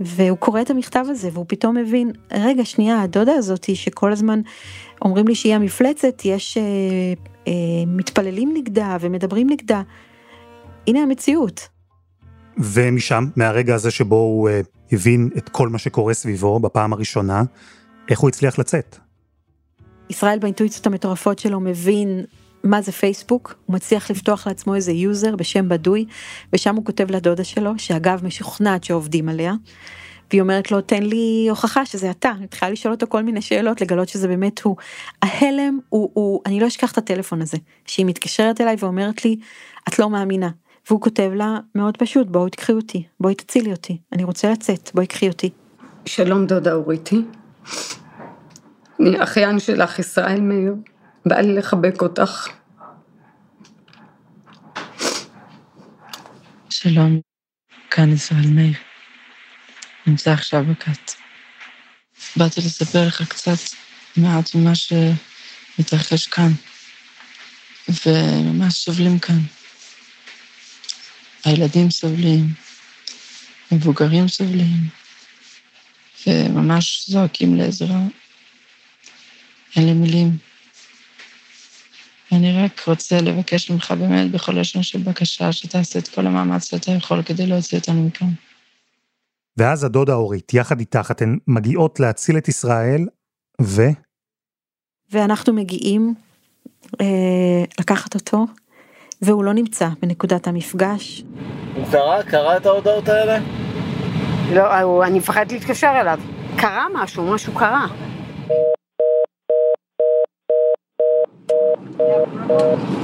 והוא 0.01 0.39
קורא 0.39 0.61
את 0.61 0.71
המכתב 0.71 1.05
הזה 1.09 1.29
והוא 1.33 1.45
פתאום 1.49 1.77
מבין, 1.77 2.13
רגע 2.33 2.65
שנייה, 2.65 3.03
הדודה 3.03 3.33
הזאתי 3.33 3.77
שכל 3.77 4.13
הזמן 4.13 4.41
אומרים 5.03 5.29
לי 5.29 5.35
שהיא 5.35 5.55
המפלצת, 5.55 6.23
יש 6.25 6.57
אה, 6.57 6.63
מתפללים 7.87 8.55
נגדה 8.57 8.97
ומדברים 9.01 9.51
נגדה. 9.51 9.83
הנה 10.87 11.01
המציאות. 11.01 11.69
ומשם, 12.59 13.25
מהרגע 13.37 13.75
הזה 13.75 13.91
שבו 13.91 14.17
הוא 14.17 14.49
אה, 14.49 14.61
הבין 14.93 15.31
את 15.37 15.49
כל 15.49 15.69
מה 15.69 15.79
שקורה 15.79 16.15
סביבו 16.15 16.61
בפעם 16.61 16.93
הראשונה, 16.93 17.43
איך 18.11 18.21
הוא 18.21 18.29
הצליח 18.29 18.59
לצאת? 18.59 18.99
ישראל 20.11 20.39
באינטואיציות 20.39 20.87
המטורפות 20.87 21.39
שלו 21.39 21.61
מבין 21.61 22.25
מה 22.65 22.83
זה 22.83 22.93
פייסבוק, 22.93 23.55
הוא 23.67 23.75
מצליח 23.75 24.11
לפתוח 24.11 24.47
לעצמו 24.47 24.75
איזה 24.75 24.93
יוזר 24.93 25.37
בשם 25.37 25.69
בדוי, 25.69 26.07
ושם 26.53 26.77
הוא 26.77 26.85
כותב 26.85 27.11
לדודה 27.11 27.45
שלו, 27.45 27.73
שאגב 27.79 28.21
משוכנעת 28.25 28.85
שעובדים 28.85 29.29
עליה. 29.29 29.53
והיא 30.31 30.43
אומרת 30.43 30.71
לו 30.71 30.81
תן 30.81 31.03
לי 31.03 31.47
הוכחה 31.51 31.87
שזה 31.87 32.11
אתה, 32.11 32.31
אני 32.31 32.45
מתחילה 32.45 32.71
לשאול 32.71 32.95
אותו 32.95 33.07
כל 33.09 33.23
מיני 33.23 33.43
שאלות 33.43 33.81
לגלות 33.81 34.09
שזה 34.09 34.29
באמת 34.29 34.61
הוא. 34.61 34.77
ההלם 35.23 35.79
הוא, 35.89 36.11
הוא, 36.15 36.41
אני 36.47 36.61
לא 36.61 36.67
אשכח 36.67 36.93
את 36.93 36.99
הטלפון 36.99 37.43
הזה, 37.43 37.57
שהיא 37.87 38.07
מתקשרת 38.07 38.61
אליי 38.61 38.77
ואומרת 38.79 39.25
לי 39.25 39.37
את 39.89 39.99
לא 39.99 40.11
מאמינה. 40.11 40.51
והוא 40.89 41.01
כותב 41.01 41.31
לה 41.35 41.59
מאוד 41.75 41.97
פשוט 41.97 42.27
בואי 42.27 42.51
תקחי 42.51 42.73
אותי, 42.73 43.07
בואי 43.21 43.35
תצילי 43.35 43.73
אותי, 43.73 43.99
אני 44.13 44.25
רוצה 44.25 44.51
לצאת, 44.51 44.91
בואי 44.95 45.07
קחי 45.07 45.29
אותי. 45.29 45.51
שלום 46.07 46.47
דודה 46.47 46.75
אוריתי, 46.75 47.23
אני 49.01 49.23
אחיין 49.23 49.59
שלך 49.59 49.99
ישראל 49.99 50.41
מאיר, 50.41 50.75
בא 51.27 51.41
לי 51.41 51.55
לחבק 51.55 52.03
אותך. 52.03 52.49
שלום, 56.71 57.21
כאן 57.91 58.13
ישראל 58.13 58.51
מאיר. 58.55 58.94
נמצא 60.07 60.33
עכשיו 60.33 60.65
בכת. 60.65 61.13
באתי 62.37 62.61
לספר 62.61 63.07
לך 63.07 63.23
קצת 63.29 63.59
מעט 64.17 64.55
ממה 64.55 64.73
שמתרחש 64.75 66.27
כאן, 66.27 66.53
וממש 68.07 68.75
סובלים 68.75 69.19
כאן. 69.19 69.39
הילדים 71.45 71.91
סובלים, 71.91 72.55
מבוגרים 73.73 74.29
סובלים, 74.29 74.89
וממש 76.27 77.05
זועקים 77.09 77.57
לעזרה. 77.57 78.01
אין 79.77 79.87
לי 79.87 79.93
מילים. 79.93 80.39
אני 82.33 82.65
רק 82.65 82.83
רוצה 82.87 83.21
לבקש 83.21 83.71
ממך 83.71 83.91
באמת 83.91 84.31
בכל 84.31 84.53
לשון 84.61 84.83
של 84.83 84.99
בקשה, 84.99 85.53
שתעשה 85.53 85.99
את 85.99 86.09
כל 86.09 86.27
המאמץ 86.27 86.71
שאתה 86.71 86.93
יכול 86.93 87.23
כדי 87.23 87.47
להוציא 87.47 87.79
אותנו 87.79 88.07
מכאן. 88.07 88.29
ואז 89.57 89.85
הדודה 89.85 90.15
אורית, 90.15 90.55
יחד 90.55 90.81
איתך, 90.81 91.11
אתן 91.11 91.37
מגיעות 91.47 92.01
להציל 92.01 92.39
את 92.39 92.49
ישראל, 92.49 93.07
ו? 93.63 93.83
ואנחנו 95.13 95.53
מגיעים 95.53 96.15
אה, 97.01 97.65
לקחת 97.81 98.15
אותו, 98.15 98.47
והוא 99.23 99.45
לא 99.45 99.53
נמצא 99.53 99.89
בנקודת 100.03 100.47
המפגש. 100.47 101.25
הוא 101.75 101.85
קרא? 101.91 102.23
קרא 102.23 102.57
את 102.57 102.67
ההודעות 102.67 103.09
האלה? 103.09 103.39
לא, 104.55 105.05
אני 105.05 105.19
מפחדת 105.19 105.53
להתקשר 105.53 105.93
אליו. 106.01 106.19
קרה 106.57 106.87
משהו, 106.95 107.35
משהו 107.35 107.55
קרה. 107.55 107.87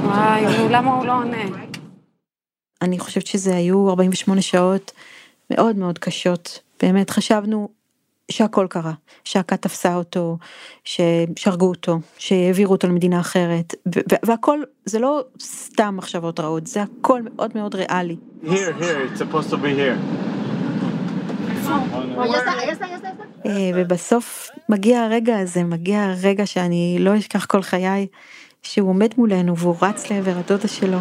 וואי, 0.03 0.45
למה 0.69 0.95
הוא 0.95 1.05
לא 1.05 1.11
עונה? 1.11 1.43
אני 2.81 2.99
חושבת 2.99 3.27
שזה 3.27 3.55
היו 3.55 3.89
48 3.89 4.41
שעות 4.41 4.91
מאוד 5.51 5.75
מאוד 5.75 5.99
קשות. 5.99 6.59
באמת 6.81 7.09
חשבנו 7.09 7.69
שהכל 8.31 8.67
קרה, 8.69 8.93
שהכת 9.23 9.61
תפסה 9.61 9.95
אותו, 9.95 10.37
שהרגו 10.83 11.65
אותו, 11.69 11.99
שהעבירו 12.17 12.71
אותו 12.71 12.87
למדינה 12.87 13.19
אחרת, 13.19 13.75
והכל, 14.25 14.59
זה 14.85 14.99
לא 14.99 15.23
סתם 15.41 15.93
מחשבות 15.97 16.39
רעות, 16.39 16.67
זה 16.67 16.81
הכל 16.81 17.21
מאוד 17.21 17.51
מאוד 17.55 17.75
ריאלי. 17.75 18.15
Here, 18.43 18.47
here, 18.47 18.51
it's 18.79 19.19
supposed 19.19 19.49
to 19.51 19.57
be 19.57 19.73
here. 19.79 19.97
אה, 23.45 23.71
ובסוף 23.75 24.49
מגיע 24.69 25.01
הרגע 25.01 25.39
הזה, 25.39 25.63
מגיע 25.63 26.03
הרגע 26.03 26.45
שאני 26.45 26.97
לא 26.99 27.17
אשכח 27.17 27.45
כל 27.45 27.61
חיי, 27.61 28.07
שהוא 28.61 28.89
עומד 28.89 29.09
מולנו 29.17 29.57
והוא 29.57 29.75
רץ 29.81 30.11
לעבר 30.11 30.33
הדודה 30.37 30.67
שלו. 30.67 30.97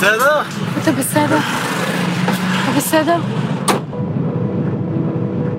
בסדר? 0.00 0.42
אתה 0.82 0.92
בסדר? 0.92 1.38
אתה 2.62 2.76
בסדר? 2.76 3.20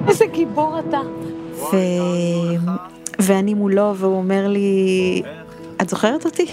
איזה 0.07 0.25
גיבור 0.25 0.79
אתה. 0.79 0.99
ו... 1.53 1.77
ואני 3.19 3.53
מולו 3.53 3.95
והוא 3.95 4.17
אומר 4.17 4.47
לי, 4.47 5.21
את 5.81 5.89
זוכרת 5.89 6.25
אותי? 6.25 6.45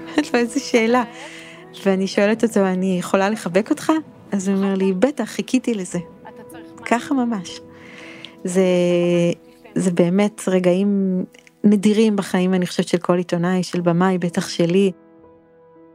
אומרת 0.00 0.34
לו 0.34 0.40
איזה 0.40 0.60
שאלה. 0.60 1.04
ואני 1.86 2.06
שואלת 2.06 2.44
אותו, 2.44 2.60
אני 2.60 2.98
יכולה 2.98 3.30
לחבק 3.30 3.70
אותך? 3.70 3.92
אז 4.32 4.48
הוא 4.48 4.56
אומר 4.56 4.74
לי, 4.74 4.92
בטח, 4.92 5.24
חיכיתי 5.24 5.74
לזה. 5.74 5.98
ככה 6.84 7.14
ממש. 7.14 7.60
זה, 8.44 8.62
זה 9.74 9.90
באמת 9.90 10.42
רגעים 10.48 11.24
נדירים 11.64 12.16
בחיים, 12.16 12.54
אני 12.54 12.66
חושבת, 12.66 12.88
של 12.88 12.98
כל 12.98 13.16
עיתונאי, 13.16 13.62
של 13.62 13.80
במאי, 13.80 14.18
בטח 14.18 14.48
שלי. 14.48 14.92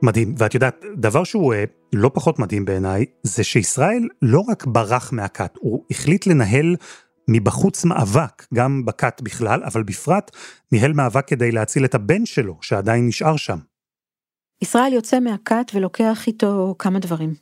מדהים, 0.04 0.36
ואת 0.38 0.54
יודעת, 0.54 0.86
דבר 0.98 1.24
שהוא 1.24 1.54
אה, 1.54 1.64
לא 1.94 2.12
פחות 2.14 2.40
מדהים 2.40 2.66
בעיניי, 2.66 3.06
זה 3.24 3.44
שישראל 3.44 4.08
לא 4.22 4.40
רק 4.40 4.66
ברח 4.66 5.14
מהכת, 5.14 5.54
הוא 5.60 5.86
החליט 5.92 6.28
לנהל 6.28 6.76
מבחוץ 7.28 7.86
מאבק, 7.86 8.46
גם 8.54 8.86
בכת 8.86 9.22
בכלל, 9.22 9.64
אבל 9.64 9.84
בפרט 9.84 10.32
ניהל 10.72 10.94
מאבק 10.94 11.28
כדי 11.28 11.52
להציל 11.52 11.86
את 11.86 11.96
הבן 11.96 12.26
שלו, 12.26 12.58
שעדיין 12.62 13.08
נשאר 13.08 13.38
שם. 13.38 13.58
ישראל 14.62 14.94
יוצא 14.94 15.20
מהכת 15.20 15.72
ולוקח 15.74 16.28
איתו 16.28 16.76
כמה 16.80 17.00
דברים. 17.00 17.34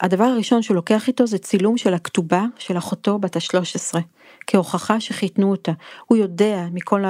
הדבר 0.00 0.24
הראשון 0.24 0.62
שהוא 0.62 0.74
לוקח 0.74 1.08
איתו 1.08 1.26
זה 1.26 1.38
צילום 1.38 1.76
של 1.76 1.94
הכתובה 1.94 2.44
של 2.58 2.78
אחותו 2.78 3.18
בת 3.18 3.36
ה-13, 3.36 4.00
כהוכחה 4.46 5.00
שחיתנו 5.00 5.50
אותה. 5.50 5.72
הוא 6.06 6.18
יודע 6.18 6.66
מכל 6.72 7.04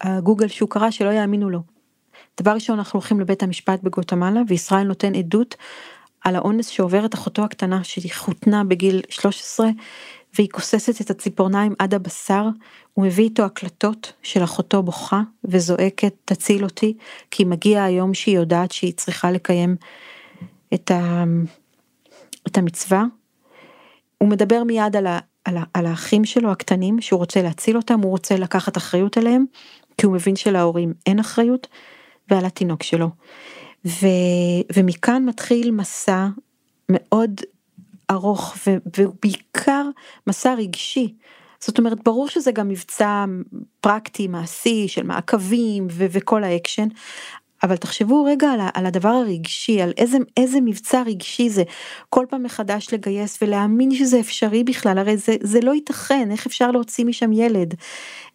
הגוגל 0.00 0.48
שהוא 0.48 0.70
קרא 0.70 0.90
שלא 0.90 1.10
יאמינו 1.10 1.50
לו. 1.50 1.71
דבר 2.40 2.50
ראשון 2.50 2.78
אנחנו 2.78 2.96
הולכים 2.96 3.20
לבית 3.20 3.42
המשפט 3.42 3.82
בגוטמלה 3.82 4.40
וישראל 4.48 4.82
נותן 4.82 5.14
עדות 5.14 5.56
על 6.24 6.36
האונס 6.36 6.66
שעוברת 6.66 7.14
אחותו 7.14 7.42
הקטנה 7.42 7.84
שהיא 7.84 8.12
חותנה 8.14 8.64
בגיל 8.64 9.00
13 9.08 9.68
והיא 10.34 10.48
כוססת 10.52 11.00
את 11.00 11.10
הציפורניים 11.10 11.74
עד 11.78 11.94
הבשר, 11.94 12.44
הוא 12.94 13.06
מביא 13.06 13.24
איתו 13.24 13.42
הקלטות 13.42 14.12
של 14.22 14.44
אחותו 14.44 14.82
בוכה 14.82 15.20
וזועקת 15.44 16.14
תציל 16.24 16.64
אותי 16.64 16.94
כי 17.30 17.44
מגיע 17.44 17.84
היום 17.84 18.14
שהיא 18.14 18.36
יודעת 18.36 18.72
שהיא 18.72 18.92
צריכה 18.92 19.30
לקיים 19.30 19.76
את, 20.74 20.90
ה... 20.90 21.24
את 22.46 22.58
המצווה. 22.58 23.04
הוא 24.18 24.28
מדבר 24.28 24.64
מיד 24.64 24.96
על, 24.96 25.06
ה... 25.06 25.18
על, 25.44 25.56
ה... 25.56 25.62
על 25.74 25.86
האחים 25.86 26.24
שלו 26.24 26.50
הקטנים 26.50 27.00
שהוא 27.00 27.18
רוצה 27.18 27.42
להציל 27.42 27.76
אותם, 27.76 28.00
הוא 28.00 28.10
רוצה 28.10 28.36
לקחת 28.36 28.76
אחריות 28.76 29.16
עליהם 29.16 29.44
כי 29.98 30.06
הוא 30.06 30.14
מבין 30.14 30.36
שלהורים 30.36 30.92
אין 31.06 31.18
אחריות 31.18 31.66
ועל 32.30 32.44
התינוק 32.44 32.82
שלו. 32.82 33.10
ו, 33.84 34.06
ומכאן 34.74 35.24
מתחיל 35.24 35.70
מסע 35.70 36.26
מאוד 36.88 37.40
ארוך 38.10 38.54
ו, 38.66 38.76
ובעיקר 38.98 39.84
מסע 40.26 40.54
רגשי. 40.54 41.14
זאת 41.60 41.78
אומרת 41.78 42.04
ברור 42.04 42.28
שזה 42.28 42.52
גם 42.52 42.68
מבצע 42.68 43.24
פרקטי 43.80 44.28
מעשי 44.28 44.88
של 44.88 45.02
מעקבים 45.02 45.86
ו, 45.90 46.06
וכל 46.10 46.44
האקשן 46.44 46.88
אבל 47.62 47.76
תחשבו 47.76 48.24
רגע 48.24 48.50
על, 48.50 48.60
על 48.74 48.86
הדבר 48.86 49.08
הרגשי, 49.08 49.82
על 49.82 49.92
איזה, 49.98 50.18
איזה 50.36 50.60
מבצע 50.60 51.02
רגשי 51.06 51.48
זה, 51.48 51.62
כל 52.08 52.26
פעם 52.30 52.42
מחדש 52.42 52.88
לגייס 52.92 53.38
ולהאמין 53.42 53.94
שזה 53.94 54.20
אפשרי 54.20 54.64
בכלל, 54.64 54.98
הרי 54.98 55.16
זה, 55.16 55.36
זה 55.42 55.60
לא 55.60 55.74
ייתכן, 55.74 56.30
איך 56.30 56.46
אפשר 56.46 56.70
להוציא 56.70 57.04
משם 57.04 57.32
ילד? 57.32 57.74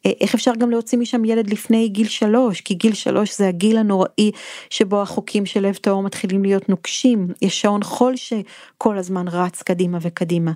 אה, 0.05 0.11
איך 0.21 0.35
אפשר 0.35 0.51
גם 0.57 0.69
להוציא 0.71 0.97
משם 0.97 1.25
ילד 1.25 1.49
לפני 1.49 1.89
גיל 1.89 2.07
שלוש, 2.07 2.61
כי 2.61 2.73
גיל 2.73 2.93
שלוש 2.93 3.37
זה 3.37 3.47
הגיל 3.47 3.77
הנוראי 3.77 4.31
שבו 4.69 5.01
החוקים 5.01 5.45
של 5.45 5.67
לב 5.67 5.75
טהור 5.75 6.03
מתחילים 6.03 6.43
להיות 6.43 6.69
נוקשים, 6.69 7.27
יש 7.41 7.61
שעון 7.61 7.83
חול 7.83 8.13
שכל 8.15 8.97
הזמן 8.97 9.27
רץ 9.27 9.61
קדימה 9.61 9.97
וקדימה. 10.01 10.51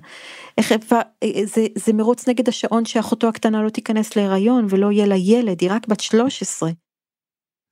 איך 0.58 0.72
אפשר, 0.72 1.00
אה, 1.22 1.28
זה, 1.44 1.66
זה 1.74 1.92
מרוץ 1.92 2.28
נגד 2.28 2.48
השעון 2.48 2.84
שאחותו 2.84 3.28
הקטנה 3.28 3.62
לא 3.62 3.68
תיכנס 3.68 4.16
להיריון 4.16 4.66
ולא 4.68 4.92
יהיה 4.92 5.06
לה 5.06 5.16
ילד, 5.16 5.60
היא 5.60 5.70
רק 5.72 5.88
בת 5.88 6.00
13. 6.00 6.70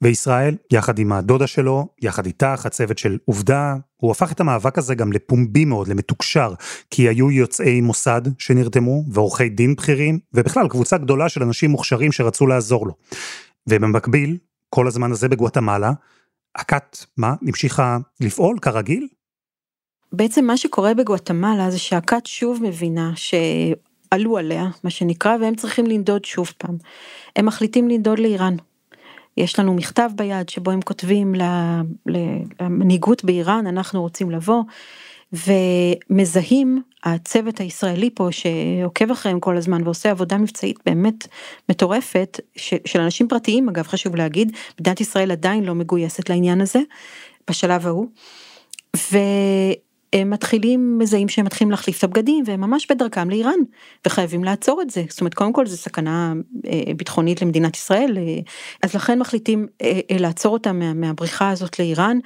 וישראל, 0.02 0.56
יחד 0.72 0.98
עם 0.98 1.12
הדודה 1.12 1.46
שלו, 1.46 1.88
יחד 2.02 2.26
איתך, 2.26 2.66
הצוות 2.66 2.98
של 2.98 3.18
עובדה, 3.24 3.74
הוא 3.96 4.10
הפך 4.10 4.32
את 4.32 4.40
המאבק 4.40 4.78
הזה 4.78 4.94
גם 4.94 5.12
לפומבי 5.12 5.64
מאוד, 5.64 5.88
למתוקשר, 5.88 6.54
כי 6.90 7.08
היו 7.08 7.30
יוצאי 7.30 7.80
מוסד 7.80 8.22
שנרתמו, 8.38 9.04
ועורכי 9.10 9.48
דין 9.48 9.74
בכירים, 9.74 10.18
ובכלל 10.34 10.68
קבוצה 10.68 10.98
גדולה 10.98 11.28
של 11.28 11.42
אנשים 11.42 11.70
מוכשרים 11.70 12.12
שרצו 12.12 12.46
לעזור 12.46 12.86
לו. 12.86 12.94
ובמקביל, 13.66 14.36
כל 14.70 14.86
הזמן 14.86 15.12
הזה 15.12 15.28
בגואטמלה, 15.28 15.92
הכת, 16.54 17.04
מה, 17.16 17.34
המשיכה 17.42 17.98
לפעול 18.20 18.58
כרגיל? 18.58 19.06
בעצם 20.12 20.44
מה 20.44 20.56
שקורה 20.56 20.94
בגואטמלה 20.94 21.70
זה 21.70 21.78
שהכת 21.78 22.26
שוב 22.26 22.62
מבינה 22.62 23.12
שעלו 23.16 24.38
עליה, 24.38 24.68
מה 24.84 24.90
שנקרא, 24.90 25.36
והם 25.40 25.54
צריכים 25.54 25.86
לנדוד 25.86 26.24
שוב 26.24 26.52
פעם. 26.58 26.76
הם 27.36 27.46
מחליטים 27.46 27.88
לנדוד 27.88 28.18
לאיראן. 28.18 28.56
יש 29.36 29.58
לנו 29.58 29.74
מכתב 29.74 30.10
ביד 30.14 30.48
שבו 30.48 30.70
הם 30.70 30.80
כותבים 30.80 31.34
למנהיגות 32.60 33.24
באיראן, 33.24 33.66
אנחנו 33.66 34.02
רוצים 34.02 34.30
לבוא, 34.30 34.62
ומזהים 35.32 36.82
הצוות 37.04 37.60
הישראלי 37.60 38.10
פה 38.14 38.28
שעוקב 38.30 39.10
אחריהם 39.10 39.40
כל 39.40 39.56
הזמן 39.56 39.82
ועושה 39.84 40.10
עבודה 40.10 40.38
מבצעית 40.38 40.78
באמת 40.86 41.26
מטורפת, 41.68 42.40
של 42.56 43.00
אנשים 43.00 43.28
פרטיים 43.28 43.68
אגב, 43.68 43.86
חשוב 43.86 44.16
להגיד, 44.16 44.52
מדינת 44.80 45.00
ישראל 45.00 45.30
עדיין 45.30 45.64
לא 45.64 45.74
מגויסת 45.74 46.30
לעניין 46.30 46.60
הזה, 46.60 46.80
בשלב 47.50 47.86
ההוא. 47.86 48.06
הם 50.12 50.30
מתחילים, 50.30 50.98
מזהים 50.98 51.28
שהם 51.28 51.44
מתחילים 51.44 51.70
להחליף 51.70 51.98
את 51.98 52.04
הבגדים 52.04 52.44
והם 52.46 52.60
ממש 52.60 52.86
בדרכם 52.90 53.30
לאיראן 53.30 53.58
וחייבים 54.06 54.44
לעצור 54.44 54.82
את 54.82 54.90
זה. 54.90 55.04
זאת 55.08 55.20
אומרת, 55.20 55.34
קודם 55.34 55.52
כל 55.52 55.66
זה 55.66 55.76
סכנה 55.76 56.32
אה, 56.66 56.94
ביטחונית 56.96 57.42
למדינת 57.42 57.76
ישראל, 57.76 58.18
אה, 58.18 58.38
אז 58.82 58.94
לכן 58.94 59.18
מחליטים 59.18 59.66
אה, 59.82 60.00
לעצור 60.18 60.52
אותם 60.52 60.78
מה, 60.78 60.94
מהבריחה 60.94 61.50
הזאת 61.50 61.78
לאיראן. 61.78 62.18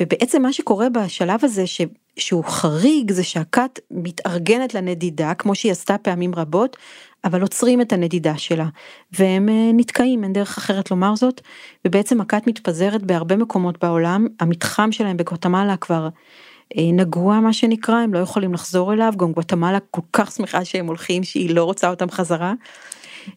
ובעצם 0.00 0.42
מה 0.42 0.52
שקורה 0.52 0.88
בשלב 0.88 1.40
הזה 1.42 1.66
ש, 1.66 1.80
שהוא 2.16 2.44
חריג 2.44 3.12
זה 3.12 3.24
שהכת 3.24 3.80
מתארגנת 3.90 4.74
לנדידה 4.74 5.34
כמו 5.34 5.54
שהיא 5.54 5.72
עשתה 5.72 5.98
פעמים 5.98 6.34
רבות 6.34 6.76
אבל 7.24 7.42
עוצרים 7.42 7.80
את 7.80 7.92
הנדידה 7.92 8.38
שלה 8.38 8.66
והם 9.12 9.48
נתקעים 9.74 10.24
אין 10.24 10.32
דרך 10.32 10.58
אחרת 10.58 10.90
לומר 10.90 11.16
זאת 11.16 11.40
ובעצם 11.84 12.20
הכת 12.20 12.46
מתפזרת 12.46 13.02
בהרבה 13.02 13.36
מקומות 13.36 13.84
בעולם 13.84 14.26
המתחם 14.40 14.92
שלהם 14.92 15.16
בגואטמלה 15.16 15.76
כבר 15.76 16.08
נגוע 16.76 17.40
מה 17.40 17.52
שנקרא, 17.52 17.94
הם 17.94 18.14
לא 18.14 18.18
יכולים 18.18 18.54
לחזור 18.54 18.92
אליו, 18.92 19.12
גם 19.16 19.32
גואטמלה 19.32 19.78
כל 19.90 20.00
כך 20.12 20.32
שמחה 20.32 20.64
שהם 20.64 20.86
הולכים 20.86 21.24
שהיא 21.24 21.54
לא 21.54 21.64
רוצה 21.64 21.90
אותם 21.90 22.10
חזרה. 22.10 22.54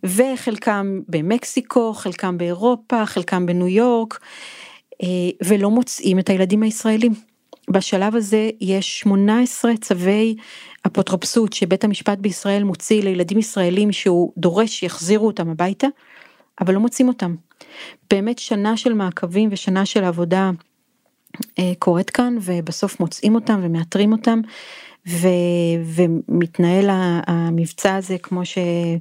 וחלקם 0.04 1.00
במקסיקו, 1.08 1.94
חלקם 1.94 2.38
באירופה, 2.38 3.06
חלקם 3.06 3.46
בניו 3.46 3.68
יורק, 3.68 4.20
אה, 5.04 5.08
ולא 5.44 5.70
מוצאים 5.70 6.20
את 6.20 6.30
הילדים 6.30 6.64
הישראלים. 6.64 7.14
בשלב 7.70 8.16
הזה 8.16 8.50
יש 8.62 9.00
18 9.00 9.78
צווי 9.78 10.36
אפוטרופסות 10.88 11.54
שבית 11.54 11.84
המשפט 11.84 12.18
בישראל 12.18 12.64
מוציא 12.64 13.04
לילדים 13.04 13.38
ישראלים 13.38 13.92
שהוא 13.92 14.34
דורש 14.38 14.72
שיחזירו 14.72 15.28
אותם 15.28 15.50
הביתה, 15.50 15.88
אבל 16.62 16.74
לא 16.74 16.80
מוצאים 16.80 17.08
אותם. 17.08 17.36
באמת 18.10 18.40
שנה 18.40 18.78
של 18.78 18.94
מעקבים 18.94 19.50
ושנה 19.52 19.86
של 19.86 20.04
עבודה 20.04 20.40
אה, 20.46 20.52
קורית 21.80 22.10
כאן 22.10 22.38
ובסוף 22.42 23.00
מוצאים 23.00 23.36
אותם 23.36 23.60
ומאתרים 23.64 24.12
אותם 24.12 24.40
ו, 25.08 25.28
ומתנהל 25.96 26.90
המבצע 27.28 27.96
הזה 27.96 28.18
כמו 28.18 28.42
אה, 28.42 28.96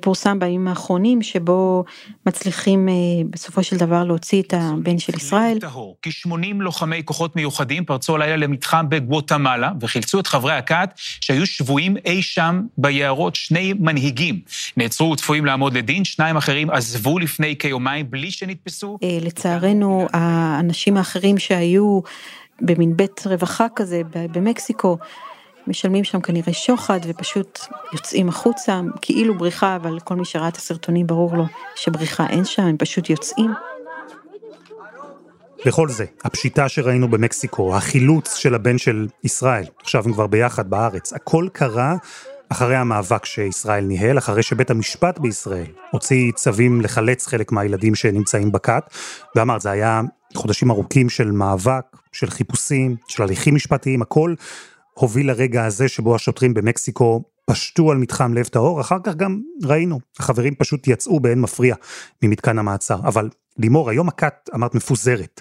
פורסם 0.00 0.38
בימים 0.38 0.68
האחרונים 0.68 1.22
שבו 1.22 1.84
מצליחים 2.26 2.88
אה, 2.88 2.94
בסופו 3.30 3.62
של 3.62 3.76
דבר 3.76 4.04
להוציא 4.04 4.42
את 4.42 4.54
הבן 4.56 4.98
של 4.98 5.16
ישראל. 5.16 5.58
כ-80 6.02 6.54
לוחמי 6.54 7.02
כוחות 7.04 7.36
מיוחדים 7.36 7.84
פרצו 7.84 8.14
הלילה 8.14 8.36
למתחם 8.36 8.86
בגואטמלה 8.88 9.72
וחילצו 9.80 10.20
את 10.20 10.26
חברי 10.26 10.52
הכת 10.52 10.90
שהיו 10.96 11.46
שבויים 11.46 11.96
אי 12.04 12.22
שם 12.22 12.62
ביערות. 12.78 13.34
שני 13.34 13.72
מנהיגים 13.72 14.40
נעצרו 14.76 15.10
וצפויים 15.10 15.44
לעמוד 15.44 15.74
לדין, 15.74 16.04
שניים 16.04 16.36
אחרים 16.36 16.70
עזבו 16.70 17.18
לפני 17.18 17.56
כיומיים 17.58 18.10
בלי 18.10 18.30
שנתפסו. 18.30 18.98
לצערנו, 19.20 20.06
האנשים 20.12 20.96
האחרים 20.96 21.38
שהיו 21.38 22.00
במין 22.60 22.96
בית 22.96 23.26
רווחה 23.26 23.66
כזה 23.76 24.02
במקסיקו, 24.12 24.98
משלמים 25.66 26.04
שם 26.04 26.20
כנראה 26.20 26.52
שוחד 26.52 27.00
ופשוט 27.08 27.60
יוצאים 27.92 28.28
החוצה, 28.28 28.80
כאילו 29.00 29.38
בריחה, 29.38 29.76
אבל 29.76 30.00
כל 30.00 30.14
מי 30.16 30.24
שראה 30.24 30.48
את 30.48 30.56
הסרטונים 30.56 31.06
ברור 31.06 31.36
לו 31.36 31.44
שבריחה 31.76 32.26
אין 32.26 32.44
שם, 32.44 32.62
הם 32.62 32.76
פשוט 32.76 33.10
יוצאים. 33.10 33.50
לכל 35.64 35.88
זה, 35.88 36.04
הפשיטה 36.24 36.68
שראינו 36.68 37.08
במקסיקו, 37.08 37.76
החילוץ 37.76 38.34
של 38.34 38.54
הבן 38.54 38.78
של 38.78 39.08
ישראל, 39.24 39.64
עכשיו 39.82 40.02
הם 40.04 40.12
כבר 40.12 40.26
ביחד 40.26 40.70
בארץ, 40.70 41.12
הכל 41.12 41.48
קרה 41.52 41.94
אחרי 42.48 42.76
המאבק 42.76 43.24
שישראל 43.24 43.84
ניהל, 43.84 44.18
אחרי 44.18 44.42
שבית 44.42 44.70
המשפט 44.70 45.18
בישראל 45.18 45.66
הוציא 45.90 46.32
צווים 46.32 46.80
לחלץ 46.80 47.26
חלק 47.26 47.52
מהילדים 47.52 47.94
שנמצאים 47.94 48.52
בכת, 48.52 48.84
ואמר, 49.36 49.58
זה 49.58 49.70
היה 49.70 50.00
חודשים 50.34 50.70
ארוכים 50.70 51.08
של 51.08 51.30
מאבק, 51.30 51.84
של 52.12 52.30
חיפושים, 52.30 52.96
של 53.08 53.22
הליכים 53.22 53.54
משפטיים, 53.54 54.02
הכל 54.02 54.34
הוביל 54.94 55.28
לרגע 55.28 55.64
הזה 55.64 55.88
שבו 55.88 56.14
השוטרים 56.14 56.54
במקסיקו 56.54 57.22
פשטו 57.46 57.90
על 57.90 57.96
מתחם 57.96 58.34
לב 58.34 58.46
טהור, 58.46 58.80
אחר 58.80 58.96
כך 59.04 59.14
גם 59.14 59.40
ראינו, 59.64 60.00
החברים 60.18 60.54
פשוט 60.54 60.88
יצאו 60.88 61.20
באין 61.20 61.40
מפריע 61.40 61.74
ממתקן 62.22 62.58
המעצר. 62.58 62.98
אבל 63.04 63.28
לימור, 63.58 63.90
היום 63.90 64.08
הכת, 64.08 64.50
אמרת, 64.54 64.74
מפוזרת. 64.74 65.40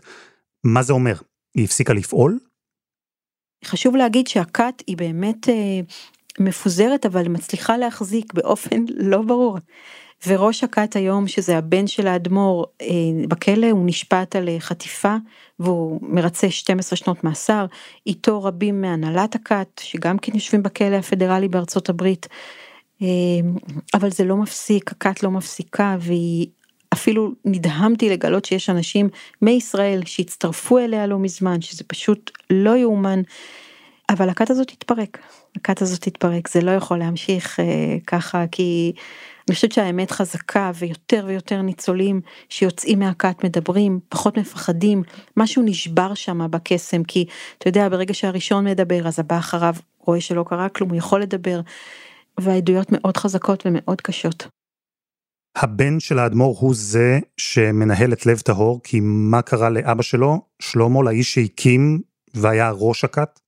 מה 0.63 0.83
זה 0.83 0.93
אומר? 0.93 1.15
היא 1.55 1.65
הפסיקה 1.65 1.93
לפעול? 1.93 2.39
חשוב 3.65 3.95
להגיד 3.95 4.27
שהכת 4.27 4.83
היא 4.87 4.97
באמת 4.97 5.49
אה, 5.49 5.79
מפוזרת, 6.39 7.05
אבל 7.05 7.27
מצליחה 7.27 7.77
להחזיק 7.77 8.33
באופן 8.33 8.83
לא 8.89 9.21
ברור. 9.21 9.57
וראש 10.27 10.63
הכת 10.63 10.95
היום, 10.95 11.27
שזה 11.27 11.57
הבן 11.57 11.87
של 11.87 12.07
האדמו"ר 12.07 12.65
אה, 12.81 12.87
בכלא, 13.27 13.69
הוא 13.71 13.85
נשפט 13.85 14.35
על 14.35 14.49
אה, 14.49 14.59
חטיפה 14.59 15.15
והוא 15.59 15.99
מרצה 16.01 16.49
12 16.49 16.97
שנות 16.97 17.23
מאסר, 17.23 17.65
איתו 18.07 18.43
רבים 18.43 18.81
מהנהלת 18.81 19.35
הכת, 19.35 19.81
שגם 19.83 20.17
כן 20.17 20.31
יושבים 20.35 20.63
בכלא 20.63 20.95
הפדרלי 20.95 21.47
בארצות 21.47 21.89
הברית. 21.89 22.27
אה, 23.01 23.07
אבל 23.93 24.11
זה 24.11 24.23
לא 24.23 24.37
מפסיק, 24.37 24.91
הכת 24.91 25.23
לא 25.23 25.31
מפסיקה 25.31 25.97
והיא 25.99 26.47
אפילו 26.93 27.31
נדהמתי 27.45 28.09
לגלות 28.09 28.45
שיש 28.45 28.69
אנשים 28.69 29.09
מישראל 29.41 30.01
שהצטרפו 30.05 30.79
אליה 30.79 31.07
לא 31.07 31.19
מזמן, 31.19 31.61
שזה 31.61 31.83
פשוט 31.87 32.31
לא 32.49 32.77
יאומן. 32.77 33.21
אבל 34.11 34.29
הכת 34.29 34.49
הזאת 34.49 34.67
תתפרק, 34.67 35.17
הכת 35.55 35.81
הזאת 35.81 36.01
תתפרק, 36.01 36.47
זה 36.47 36.61
לא 36.61 36.71
יכול 36.71 36.97
להמשיך 36.97 37.59
אה, 37.59 37.97
ככה 38.07 38.45
כי 38.51 38.93
אני 39.47 39.55
חושבת 39.55 39.71
שהאמת 39.71 40.11
חזקה 40.11 40.71
ויותר 40.75 41.25
ויותר 41.27 41.61
ניצולים 41.61 42.21
שיוצאים 42.49 42.99
מהכת 42.99 43.43
מדברים, 43.43 43.99
פחות 44.09 44.37
מפחדים, 44.37 45.03
משהו 45.37 45.63
נשבר 45.65 46.13
שם 46.13 46.51
בקסם, 46.51 47.03
כי 47.03 47.25
אתה 47.57 47.69
יודע, 47.69 47.89
ברגע 47.89 48.13
שהראשון 48.13 48.65
מדבר 48.65 49.07
אז 49.07 49.19
הבא 49.19 49.37
אחריו 49.37 49.75
רואה 49.99 50.21
שלא 50.21 50.45
קרה 50.47 50.69
כלום, 50.69 50.89
הוא 50.89 50.97
יכול 50.97 51.21
לדבר, 51.21 51.61
והעדויות 52.39 52.87
מאוד 52.91 53.17
חזקות 53.17 53.65
ומאוד 53.65 54.01
קשות. 54.01 54.47
הבן 55.55 55.99
של 55.99 56.19
האדמו"ר 56.19 56.57
הוא 56.59 56.73
זה 56.75 57.19
שמנהל 57.37 58.13
את 58.13 58.25
לב 58.25 58.39
טהור, 58.39 58.79
כי 58.83 58.99
מה 59.03 59.41
קרה 59.41 59.69
לאבא 59.69 60.01
שלו, 60.01 60.41
שלמה, 60.59 61.03
לאיש 61.03 61.33
שהקים 61.33 62.01
והיה 62.33 62.71
ראש 62.75 63.03
הכת? 63.03 63.40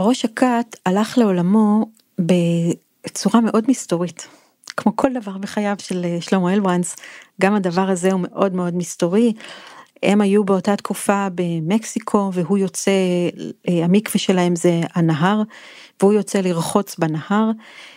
ראש 0.00 0.24
הכת 0.24 0.76
הלך 0.86 1.18
לעולמו 1.18 1.86
בצורה 2.18 3.40
מאוד 3.40 3.64
מסתורית. 3.68 4.28
כמו 4.76 4.96
כל 4.96 5.12
דבר 5.14 5.38
בחייו 5.38 5.76
של 5.78 6.04
אה, 6.04 6.20
שלמה 6.20 6.54
אלברנס, 6.54 6.96
גם 7.40 7.54
הדבר 7.54 7.90
הזה 7.90 8.12
הוא 8.12 8.20
מאוד 8.20 8.54
מאוד 8.54 8.76
מסתורי. 8.76 9.32
הם 10.02 10.20
היו 10.20 10.44
באותה 10.44 10.76
תקופה 10.76 11.28
במקסיקו 11.34 12.30
והוא 12.32 12.58
יוצא, 12.58 12.90
אה, 13.68 13.84
המקווה 13.84 14.20
שלהם 14.20 14.56
זה 14.56 14.80
הנהר, 14.94 15.42
והוא 16.00 16.12
יוצא 16.12 16.40
לרחוץ 16.40 16.96
בנהר. 16.98 17.50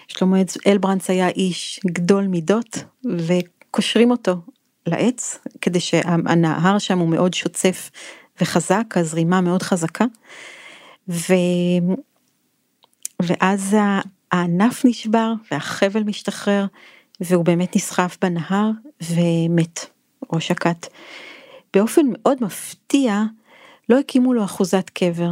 שלמה 0.08 0.38
אלברנס 0.68 1.10
היה 1.10 1.28
איש 1.28 1.80
גדול 1.86 2.28
מידות 2.28 2.84
וקושרים 3.06 4.12
אותו 4.12 4.36
לעץ 4.88 5.40
כדי 5.62 5.80
שהנהר 5.80 6.80
שם 6.80 7.00
הוא 7.00 7.10
מאוד 7.10 7.34
שוצף 7.34 7.92
וחזק, 8.42 8.86
הזרימה 8.96 9.42
מאוד 9.42 9.62
חזקה. 9.64 10.06
ו... 11.10 11.34
ואז 13.22 13.76
הענף 14.32 14.86
נשבר 14.86 15.34
והחבל 15.52 16.04
משתחרר 16.04 16.66
והוא 17.20 17.46
באמת 17.46 17.76
נסחף 17.76 18.18
בנהר 18.22 18.70
ומת, 19.02 19.86
ראש 20.34 20.52
הכת. 20.52 20.88
באופן 21.74 22.02
מאוד 22.12 22.38
מפתיע 22.42 23.24
לא 23.90 24.00
הקימו 24.00 24.34
לו 24.34 24.44
אחוזת 24.44 24.90
קבר, 24.90 25.32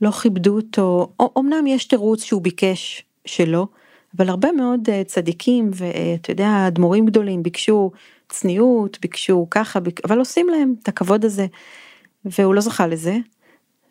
לא 0.00 0.10
כיבדו 0.10 0.56
אותו, 0.56 1.12
אמנם 1.38 1.66
יש 1.66 1.84
תירוץ 1.84 2.22
שהוא 2.22 2.42
ביקש 2.42 3.04
שלא, 3.24 3.66
אבל 4.16 4.28
הרבה 4.28 4.52
מאוד 4.52 4.90
אה, 4.90 5.04
צדיקים 5.04 5.70
ואתה 5.74 6.30
יודע, 6.32 6.64
אדמו"רים 6.66 7.06
גדולים 7.06 7.42
ביקשו 7.42 7.90
צניעות, 8.28 8.98
ביקשו 9.00 9.46
ככה, 9.50 9.78
אבל 10.04 10.18
עושים 10.18 10.48
להם 10.48 10.74
את 10.82 10.88
הכבוד 10.88 11.24
הזה, 11.24 11.46
והוא 12.24 12.54
לא 12.54 12.60
זכה 12.60 12.86
לזה, 12.86 13.16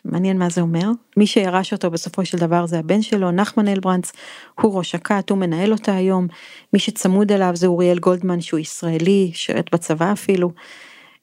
מעניין 0.05 0.37
מה 0.37 0.49
זה 0.49 0.61
אומר. 0.61 0.89
מי 1.17 1.27
שירש 1.27 1.73
אותו 1.73 1.91
בסופו 1.91 2.25
של 2.25 2.37
דבר 2.37 2.65
זה 2.65 2.79
הבן 2.79 3.01
שלו, 3.01 3.31
נחמן 3.31 3.67
אלברנץ, 3.67 4.11
הוא 4.61 4.77
ראש 4.77 4.95
הכת, 4.95 5.29
הוא 5.29 5.37
מנהל 5.37 5.71
אותה 5.71 5.95
היום. 5.95 6.27
מי 6.73 6.79
שצמוד 6.79 7.31
אליו 7.31 7.51
זה 7.53 7.67
אוריאל 7.67 7.99
גולדמן 7.99 8.41
שהוא 8.41 8.59
ישראלי, 8.59 9.31
שירת 9.33 9.73
בצבא 9.73 10.11
אפילו. 10.11 10.51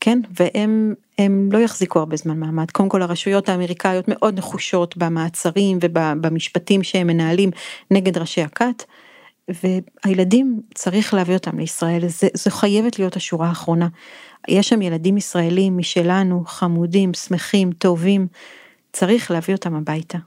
כן, 0.01 0.21
והם 0.31 0.95
הם 1.19 1.49
לא 1.53 1.59
יחזיקו 1.59 1.99
הרבה 1.99 2.17
זמן 2.17 2.41
מעמד. 2.41 2.71
קודם 2.71 2.89
כל 2.89 3.03
הרשויות 3.03 3.49
האמריקאיות 3.49 4.05
מאוד 4.09 4.39
נחושות 4.39 4.97
במעצרים 4.97 5.79
ובמשפטים 5.81 6.83
שהם 6.83 7.07
מנהלים 7.07 7.51
נגד 7.91 8.19
ראשי 8.19 8.43
הכת. 8.43 8.85
והילדים 9.49 10.61
צריך 10.75 11.15
להביא 11.15 11.35
אותם 11.35 11.59
לישראל, 11.59 12.09
זה, 12.09 12.29
זה 12.35 12.51
חייבת 12.51 12.99
להיות 12.99 13.17
השורה 13.17 13.49
האחרונה. 13.49 13.89
יש 14.49 14.69
שם 14.69 14.83
ילדים 14.83 15.17
ישראלים 15.17 15.79
משלנו, 15.79 16.45
חמודים, 16.47 17.15
שמחים, 17.15 17.73
טובים, 17.73 18.27
צריך 18.93 19.31
להביא 19.31 19.55
אותם 19.55 19.75
הביתה. 19.75 20.19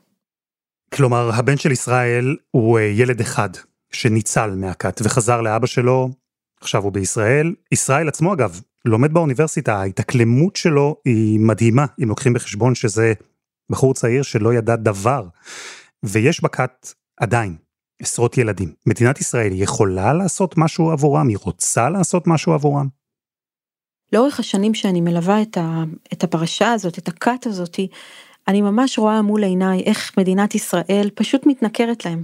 כלומר, 0.93 1.29
הבן 1.33 1.57
של 1.57 1.71
ישראל 1.71 2.35
הוא 2.51 2.79
אה, 2.79 2.83
ילד 2.83 3.19
אחד 3.19 3.49
שניצל 3.91 4.55
מהכת 4.55 5.01
וחזר 5.03 5.41
לאבא 5.41 5.67
שלו, 5.67 6.09
עכשיו 6.61 6.83
הוא 6.83 6.91
בישראל. 6.91 7.55
ישראל 7.71 8.07
עצמו 8.07 8.33
אגב, 8.33 8.61
לומד 8.85 9.13
באוניברסיטה, 9.13 9.75
ההתאקלמות 9.75 10.55
שלו 10.55 10.95
היא 11.05 11.39
מדהימה, 11.39 11.85
אם 12.03 12.09
לוקחים 12.09 12.33
בחשבון 12.33 12.75
שזה 12.75 13.13
בחור 13.71 13.93
צעיר 13.93 14.23
שלא 14.23 14.53
ידע 14.53 14.75
דבר. 14.75 15.27
ויש 16.03 16.43
בכת 16.43 16.93
עדיין 17.17 17.55
עשרות 18.01 18.37
ילדים. 18.37 18.73
מדינת 18.85 19.21
ישראל 19.21 19.51
יכולה 19.53 20.13
לעשות 20.13 20.57
משהו 20.57 20.91
עבורם? 20.91 21.27
היא 21.27 21.37
רוצה 21.41 21.89
לעשות 21.89 22.27
משהו 22.27 22.53
עבורם? 22.53 22.87
לאורך 24.13 24.39
השנים 24.39 24.73
שאני 24.73 25.01
מלווה 25.01 25.41
את, 25.41 25.57
ה, 25.57 25.83
את 26.13 26.23
הפרשה 26.23 26.71
הזאת, 26.71 26.97
את 26.97 27.07
הכת 27.07 27.45
הזאתי, 27.45 27.87
אני 28.47 28.61
ממש 28.61 28.99
רואה 28.99 29.21
מול 29.21 29.43
עיניי 29.43 29.83
איך 29.85 30.17
מדינת 30.17 30.55
ישראל 30.55 31.09
פשוט 31.15 31.45
מתנכרת 31.45 32.05
להם. 32.05 32.23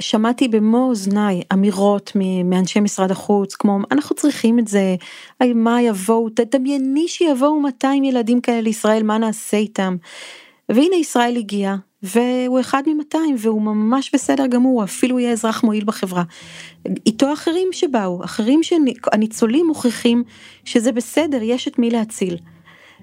שמעתי 0.00 0.48
במו 0.48 0.88
אוזניי 0.88 1.42
אמירות 1.52 2.12
מאנשי 2.44 2.80
משרד 2.80 3.10
החוץ 3.10 3.54
כמו 3.54 3.78
אנחנו 3.90 4.16
צריכים 4.16 4.58
את 4.58 4.68
זה, 4.68 4.96
מה 5.54 5.82
יבואו, 5.82 6.28
תדמייני 6.28 7.08
שיבואו 7.08 7.60
200 7.60 8.04
ילדים 8.04 8.40
כאלה 8.40 8.60
לישראל, 8.60 9.02
מה 9.02 9.18
נעשה 9.18 9.56
איתם. 9.56 9.96
והנה 10.68 10.96
ישראל 10.96 11.36
הגיע, 11.36 11.74
והוא 12.02 12.60
אחד 12.60 12.82
מ-200 12.86 13.18
והוא 13.38 13.62
ממש 13.62 14.10
בסדר 14.14 14.46
גמור, 14.46 14.84
אפילו 14.84 15.18
יהיה 15.18 15.32
אזרח 15.32 15.64
מועיל 15.64 15.84
בחברה. 15.84 16.22
איתו 17.06 17.32
אחרים 17.32 17.68
שבאו, 17.72 18.24
אחרים 18.24 18.62
שהניצולים 18.62 19.66
מוכיחים 19.66 20.24
שזה 20.64 20.92
בסדר, 20.92 21.42
יש 21.42 21.68
את 21.68 21.78
מי 21.78 21.90
להציל. 21.90 22.36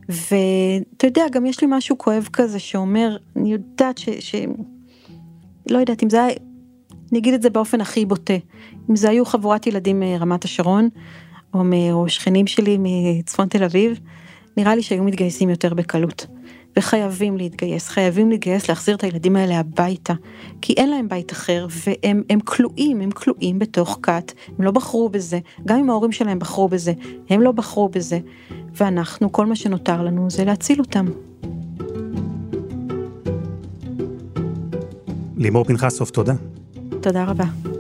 ואתה 0.10 1.08
יודע, 1.08 1.24
גם 1.32 1.46
יש 1.46 1.62
לי 1.62 1.68
משהו 1.70 1.98
כואב 1.98 2.28
כזה 2.34 2.60
שאומר, 2.60 3.18
אני 3.36 3.52
יודעת 3.52 3.98
ש... 3.98 4.10
ש... 4.20 4.36
לא 5.72 5.78
יודעת 5.78 6.04
אם 6.04 6.10
זה 6.10 6.24
היה, 6.24 6.36
אני 7.12 7.20
אגיד 7.20 7.34
את 7.34 7.42
זה 7.42 7.50
באופן 7.50 7.82
הכי 7.82 8.06
בוטה, 8.06 8.34
אם 8.90 8.96
זה 8.96 9.10
היו 9.10 9.26
חבורת 9.26 9.68
ילדים 9.68 10.00
מרמת 10.00 10.46
השרון, 10.46 10.90
או, 11.54 11.64
או 11.92 12.10
שכנים 12.10 12.48
שלי 12.48 12.78
מצפון 12.80 13.48
תל 13.48 13.64
אביב, 13.64 14.00
נראה 14.58 14.76
לי 14.76 14.82
שהיו 14.82 15.04
מתגייסים 15.04 15.50
יותר 15.50 15.74
בקלות. 15.74 16.28
וחייבים 16.78 17.38
להתגייס, 17.38 17.88
חייבים 17.88 18.30
להתגייס 18.30 18.70
להחזיר 18.70 18.96
את 18.96 19.04
הילדים 19.04 19.36
האלה 19.36 19.60
הביתה, 19.60 20.14
כי 20.62 20.74
אין 20.74 20.90
להם 20.90 21.10
בית 21.10 21.32
אחר, 21.32 21.68
והם 21.70 22.24
הם 22.30 22.40
כלואים, 22.40 23.02
הם 23.02 23.12
כלואים 23.12 23.60
בתוך 23.60 24.00
כת, 24.04 24.32
הם 24.58 24.66
לא 24.66 24.72
בחרו 24.72 25.10
בזה, 25.10 25.40
גם 25.68 25.80
אם 25.80 25.90
ההורים 25.90 26.12
שלהם 26.12 26.40
בחרו 26.40 26.68
בזה, 26.68 26.94
הם 27.30 27.42
לא 27.42 27.52
בחרו 27.52 27.90
בזה, 27.90 28.20
ואנחנו, 28.74 29.32
כל 29.32 29.46
מה 29.46 29.56
שנותר 29.56 30.04
לנו 30.04 30.30
זה 30.30 30.46
להציל 30.46 30.80
אותם. 30.80 31.06
לימור 35.38 35.64
פנחסוב, 35.64 36.10
תודה. 36.10 36.34
תודה 37.02 37.24
רבה. 37.24 37.77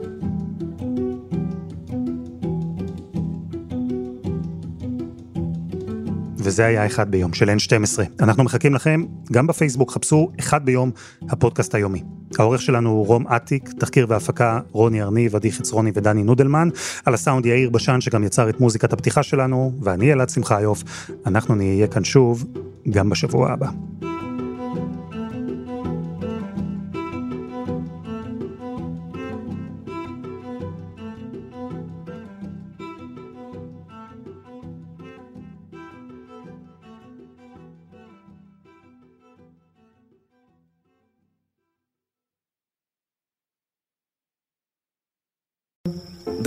וזה 6.47 6.65
היה 6.65 6.85
אחד 6.85 7.11
ביום 7.11 7.33
של 7.33 7.49
N12. 7.49 7.99
אנחנו 8.19 8.43
מחכים 8.43 8.73
לכם 8.73 9.03
גם 9.31 9.47
בפייסבוק, 9.47 9.91
חפשו 9.91 10.31
אחד 10.39 10.65
ביום 10.65 10.91
הפודקאסט 11.29 11.75
היומי. 11.75 12.03
העורך 12.39 12.61
שלנו 12.61 12.89
הוא 12.89 13.07
רום 13.07 13.27
אטיק, 13.27 13.69
תחקיר 13.79 14.05
והפקה 14.09 14.59
רוני 14.71 15.01
ארניב, 15.01 15.35
עדי 15.35 15.51
חצרוני 15.51 15.91
ודני 15.93 16.23
נודלמן, 16.23 16.69
על 17.05 17.13
הסאונד 17.13 17.45
יאיר 17.45 17.69
בשן 17.69 18.01
שגם 18.01 18.23
יצר 18.23 18.49
את 18.49 18.59
מוזיקת 18.59 18.93
הפתיחה 18.93 19.23
שלנו, 19.23 19.71
ואני 19.81 20.13
אלעד 20.13 20.29
שמחיוף, 20.29 20.83
אנחנו 21.25 21.55
נהיה 21.55 21.87
כאן 21.87 22.03
שוב 22.03 22.45
גם 22.89 23.09
בשבוע 23.09 23.51
הבא. 23.51 23.69